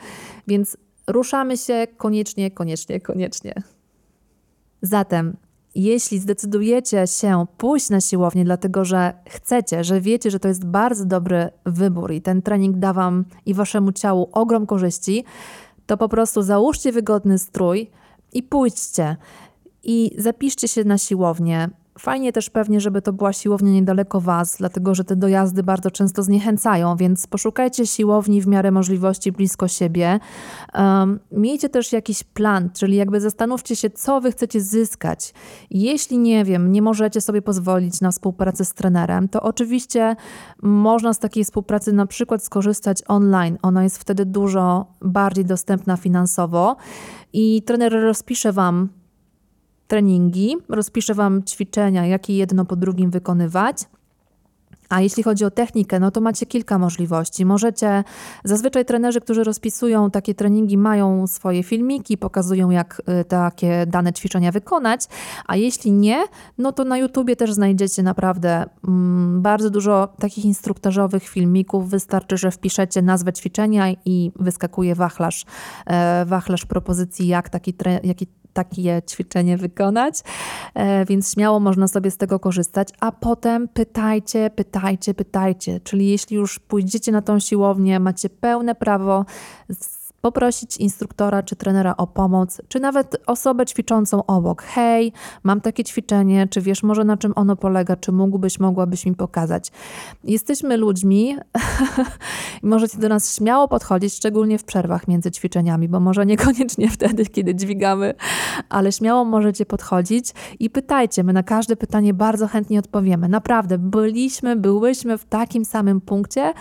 więc 0.48 0.78
ruszamy 1.08 1.58
się 1.58 1.88
koniecznie, 1.98 2.52
koniecznie, 2.52 3.02
koniecznie. 3.02 3.54
Zatem 4.82 5.38
jeśli 5.76 6.20
zdecydujecie 6.20 7.08
się 7.08 7.46
pójść 7.58 7.90
na 7.90 8.02
siłownię, 8.02 8.46
dlatego 8.46 8.86
że 8.86 9.14
chcecie, 9.30 9.84
że 9.84 10.02
wiecie, 10.02 10.32
że 10.32 10.40
to 10.40 10.48
jest 10.48 10.66
bardzo 10.66 11.06
dobry 11.06 11.50
wybór 11.66 12.14
i 12.14 12.22
ten 12.22 12.42
trening 12.42 12.78
da 12.78 12.94
Wam 12.94 13.26
i 13.46 13.54
Waszemu 13.54 13.92
ciału 13.92 14.30
ogrom 14.32 14.66
korzyści, 14.66 15.24
to 15.86 15.98
po 15.98 16.10
prostu 16.10 16.42
załóżcie 16.42 16.92
wygodny 16.92 17.38
strój 17.38 17.90
i 18.34 18.44
pójdźcie. 18.44 19.18
I 19.84 20.16
zapiszcie 20.18 20.68
się 20.68 20.84
na 20.84 20.98
siłownię. 20.98 21.70
Fajnie 22.00 22.34
też 22.34 22.50
pewnie, 22.50 22.82
żeby 22.82 23.02
to 23.02 23.14
była 23.14 23.34
siłownia 23.34 23.72
niedaleko 23.72 24.22
Was, 24.22 24.56
dlatego 24.58 24.96
że 24.96 25.04
te 25.04 25.16
dojazdy 25.16 25.64
bardzo 25.64 25.92
często 25.92 26.24
zniechęcają, 26.24 26.96
więc 26.96 27.28
poszukajcie 27.28 27.88
siłowni 27.88 28.42
w 28.42 28.48
miarę 28.48 28.72
możliwości 28.72 29.32
blisko 29.32 29.68
siebie. 29.68 30.20
Um, 30.74 31.20
miejcie 31.32 31.70
też 31.70 31.94
jakiś 31.94 32.24
plan, 32.24 32.70
czyli 32.74 32.96
jakby 32.96 33.22
zastanówcie 33.22 33.76
się, 33.76 33.90
co 33.90 34.22
Wy 34.22 34.32
chcecie 34.32 34.62
zyskać. 34.62 35.34
Jeśli 35.72 36.18
nie 36.18 36.46
wiem, 36.46 36.72
nie 36.72 36.82
możecie 36.82 37.22
sobie 37.22 37.42
pozwolić 37.42 38.02
na 38.02 38.12
współpracę 38.12 38.66
z 38.66 38.74
trenerem, 38.74 39.30
to 39.30 39.42
oczywiście 39.42 40.16
można 40.62 41.14
z 41.14 41.20
takiej 41.20 41.44
współpracy 41.44 41.94
na 41.94 42.06
przykład 42.06 42.44
skorzystać 42.44 43.04
online. 43.08 43.58
Ona 43.62 43.84
jest 43.84 43.98
wtedy 43.98 44.26
dużo 44.26 44.86
bardziej 45.02 45.46
dostępna 45.46 45.98
finansowo 45.98 46.76
i 47.34 47.64
trener 47.64 47.94
rozpisze 47.94 48.54
Wam 48.54 48.99
treningi, 49.90 50.58
rozpiszę 50.70 51.14
Wam 51.14 51.44
ćwiczenia, 51.44 52.06
jakie 52.06 52.38
jedno 52.38 52.66
po 52.66 52.76
drugim 52.76 53.12
wykonywać. 53.12 53.86
A 54.90 55.02
jeśli 55.02 55.24
chodzi 55.24 55.46
o 55.46 55.52
technikę, 55.52 56.00
no 56.00 56.12
to 56.12 56.22
macie 56.22 56.46
kilka 56.46 56.78
możliwości. 56.78 57.46
Możecie, 57.46 58.04
zazwyczaj 58.44 58.86
trenerzy, 58.86 59.22
którzy 59.22 59.44
rozpisują 59.44 60.12
takie 60.12 60.36
treningi, 60.36 60.78
mają 60.78 61.28
swoje 61.28 61.64
filmiki, 61.64 62.18
pokazują, 62.18 62.70
jak 62.70 63.02
y, 63.22 63.26
takie 63.26 63.86
dane 63.88 64.14
ćwiczenia 64.14 64.52
wykonać, 64.52 65.06
a 65.48 65.56
jeśli 65.56 65.92
nie, 65.92 66.24
no 66.58 66.72
to 66.72 66.84
na 66.84 66.98
YouTubie 66.98 67.36
też 67.36 67.54
znajdziecie 67.54 68.04
naprawdę 68.04 68.66
mm, 68.88 69.42
bardzo 69.42 69.70
dużo 69.70 70.08
takich 70.20 70.46
instruktażowych 70.46 71.24
filmików. 71.24 71.90
Wystarczy, 71.90 72.38
że 72.38 72.52
wpiszecie 72.52 73.02
nazwę 73.02 73.34
ćwiczenia 73.34 73.86
i 74.06 74.32
wyskakuje 74.36 74.96
wachlarz, 74.96 75.46
e, 75.86 76.26
wachlarz 76.26 76.66
propozycji, 76.66 77.28
jak 77.28 77.50
taki, 77.50 77.74
tre, 77.74 78.00
jaki 78.04 78.28
takie 78.54 79.02
ćwiczenie 79.10 79.58
wykonać, 79.58 80.20
e, 80.74 81.06
więc 81.06 81.34
śmiało 81.34 81.60
można 81.60 81.88
sobie 81.88 82.12
z 82.12 82.18
tego 82.18 82.40
korzystać, 82.40 82.90
a 83.00 83.12
potem 83.12 83.68
pytajcie, 83.68 84.50
pytajcie, 84.50 85.14
pytajcie. 85.14 85.80
Czyli 85.80 86.10
jeśli 86.10 86.38
już 86.38 86.60
pójdziecie 86.60 87.12
na 87.12 87.22
tą 87.22 87.40
siłownię, 87.40 88.00
macie 88.00 88.30
pełne 88.30 88.76
prawo 88.76 89.26
poprosić 90.22 90.78
instruktora 90.78 91.44
czy 91.44 91.56
trenera 91.56 91.98
o 91.98 92.08
pomoc, 92.08 92.62
czy 92.68 92.80
nawet 92.80 93.18
osobę 93.26 93.66
ćwiczącą 93.66 94.26
obok. 94.26 94.64
Hej, 94.64 95.14
mam 95.44 95.62
takie 95.62 95.84
ćwiczenie, 95.84 96.48
czy 96.48 96.62
wiesz 96.62 96.84
może 96.84 97.04
na 97.04 97.18
czym 97.18 97.34
ono 97.36 97.56
polega, 97.56 97.96
czy 97.96 98.12
mógłbyś, 98.12 98.60
mogłabyś 98.60 99.06
mi 99.06 99.16
pokazać. 99.16 99.72
Jesteśmy 100.24 100.78
ludźmi 100.78 101.38
i 102.64 102.68
możecie 102.68 102.98
do 102.98 103.10
nas 103.10 103.36
śmiało 103.36 103.68
podchodzić, 103.68 104.14
szczególnie 104.14 104.58
w 104.58 104.64
przerwach 104.64 105.08
między 105.08 105.32
ćwiczeniami, 105.32 105.88
bo 105.88 106.00
może 106.00 106.26
niekoniecznie 106.26 106.90
wtedy, 106.98 107.26
kiedy 107.26 107.56
dźwigamy, 107.56 108.14
ale 108.70 108.92
śmiało 108.92 109.26
możecie 109.26 109.66
podchodzić 109.66 110.34
i 110.60 110.70
pytajcie. 110.70 111.24
My 111.24 111.34
na 111.34 111.44
każde 111.44 111.76
pytanie 111.76 112.14
bardzo 112.14 112.48
chętnie 112.48 112.80
odpowiemy. 112.80 113.30
Naprawdę, 113.30 113.78
byliśmy, 113.78 114.56
byłyśmy 114.56 115.18
w 115.18 115.26
takim 115.26 115.66
samym 115.66 116.02
punkcie, 116.02 116.54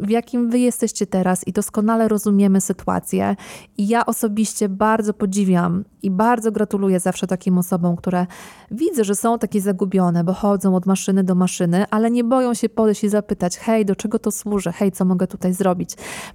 w 0.00 0.08
jakim 0.08 0.50
wy 0.50 0.58
jesteście 0.58 1.06
teraz 1.06 1.46
i 1.46 1.52
doskonale 1.52 2.08
rozumiemy, 2.08 2.27
rozumiemy 2.28 2.60
sytuację. 2.60 3.36
I 3.78 3.88
ja 3.88 4.06
osobiście 4.06 4.68
bardzo 4.68 5.14
podziwiam 5.14 5.84
i 6.02 6.10
bardzo 6.10 6.52
gratuluję 6.52 7.00
zawsze 7.00 7.26
takim 7.26 7.58
osobom, 7.58 7.96
które 7.96 8.26
widzę, 8.70 9.04
że 9.04 9.14
są 9.14 9.38
takie 9.38 9.60
zagubione, 9.60 10.24
bo 10.24 10.32
chodzą 10.32 10.74
od 10.76 10.86
maszyny 10.86 11.24
do 11.24 11.34
maszyny, 11.34 11.84
ale 11.90 12.10
nie 12.10 12.24
boją 12.24 12.54
się 12.54 12.68
podejść 12.68 13.04
i 13.04 13.08
zapytać: 13.08 13.58
hej, 13.58 13.84
do 13.84 13.96
czego 13.96 14.18
to 14.18 14.30
służy? 14.30 14.72
Hej, 14.72 14.92
co 14.92 15.04
mogę 15.04 15.26
tutaj 15.26 15.52
zrobić? 15.54 15.94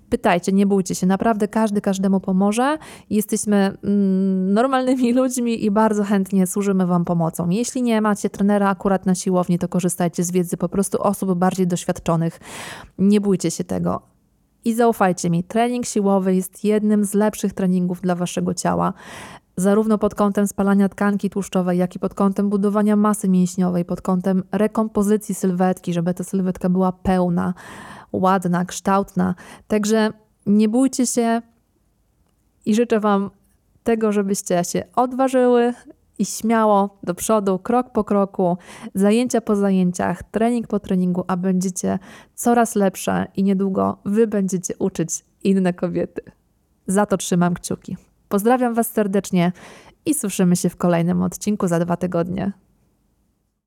Pytajcie, 0.10 0.51
nie 0.51 0.65
bójcie 0.65 0.95
się, 0.95 1.08
naprawdę 1.08 1.47
każdy 1.47 1.82
każdemu 1.82 2.19
pomoże. 2.19 2.77
Jesteśmy 3.10 3.77
mm, 3.84 4.53
normalnymi 4.53 5.13
ludźmi 5.13 5.65
i 5.65 5.71
bardzo 5.71 6.03
chętnie 6.03 6.47
służymy 6.47 6.86
Wam 6.86 7.06
pomocą. 7.06 7.49
Jeśli 7.49 7.82
nie 7.82 8.01
macie 8.01 8.29
trenera 8.29 8.69
akurat 8.69 9.06
na 9.06 9.15
siłowni, 9.15 9.60
to 9.60 9.67
korzystajcie 9.67 10.23
z 10.23 10.32
wiedzy 10.32 10.58
po 10.58 10.69
prostu 10.69 11.03
osób 11.03 11.34
bardziej 11.34 11.67
doświadczonych. 11.67 12.39
Nie 12.97 13.21
bójcie 13.21 13.51
się 13.51 13.63
tego. 13.63 14.12
I 14.65 14.73
zaufajcie 14.73 15.30
mi, 15.30 15.43
trening 15.43 15.86
siłowy 15.86 16.36
jest 16.36 16.63
jednym 16.63 17.06
z 17.06 17.13
lepszych 17.13 17.54
treningów 17.54 18.02
dla 18.02 18.15
waszego 18.15 18.54
ciała. 18.54 18.93
Zarówno 19.58 19.97
pod 19.97 20.15
kątem 20.15 20.47
spalania 20.47 20.89
tkanki 20.89 21.30
tłuszczowej, 21.30 21.78
jak 21.78 21.95
i 21.95 21.99
pod 21.99 22.13
kątem 22.13 22.49
budowania 22.49 22.95
masy 22.95 23.30
mięśniowej, 23.30 23.86
pod 23.86 24.02
kątem 24.02 24.43
rekompozycji 24.52 25.36
sylwetki, 25.36 25.93
żeby 25.93 26.13
ta 26.13 26.23
sylwetka 26.23 26.69
była 26.69 26.91
pełna, 26.91 27.54
ładna, 28.12 28.65
kształtna. 28.65 29.36
Także 29.67 30.10
nie 30.45 30.69
bójcie 30.69 31.08
się 31.08 31.41
i 32.65 32.76
życzę 32.76 32.99
Wam 32.99 33.30
tego, 33.84 34.12
żebyście 34.12 34.63
się 34.63 34.84
odważyły, 34.95 35.73
i 36.19 36.26
śmiało 36.26 36.97
do 37.04 37.15
przodu, 37.15 37.60
krok 37.60 37.91
po 37.91 38.04
kroku, 38.04 38.58
zajęcia 38.95 39.41
po 39.41 39.56
zajęciach, 39.56 40.23
trening 40.23 40.67
po 40.67 40.80
treningu, 40.80 41.23
a 41.28 41.38
będziecie 41.38 41.99
coraz 42.36 42.76
lepsze 42.76 43.28
i 43.36 43.43
niedługo 43.43 43.97
wy 44.06 44.28
będziecie 44.28 44.73
uczyć 44.80 45.26
inne 45.43 45.73
kobiety. 45.73 46.21
Za 46.88 47.06
to 47.06 47.17
trzymam 47.17 47.54
kciuki. 47.54 47.97
Pozdrawiam 48.30 48.73
Was 48.73 48.91
serdecznie 48.91 49.52
i 50.06 50.13
słyszymy 50.13 50.56
się 50.56 50.69
w 50.69 50.76
kolejnym 50.76 51.21
odcinku 51.21 51.67
za 51.67 51.80
dwa 51.80 51.97
tygodnie. 51.97 52.52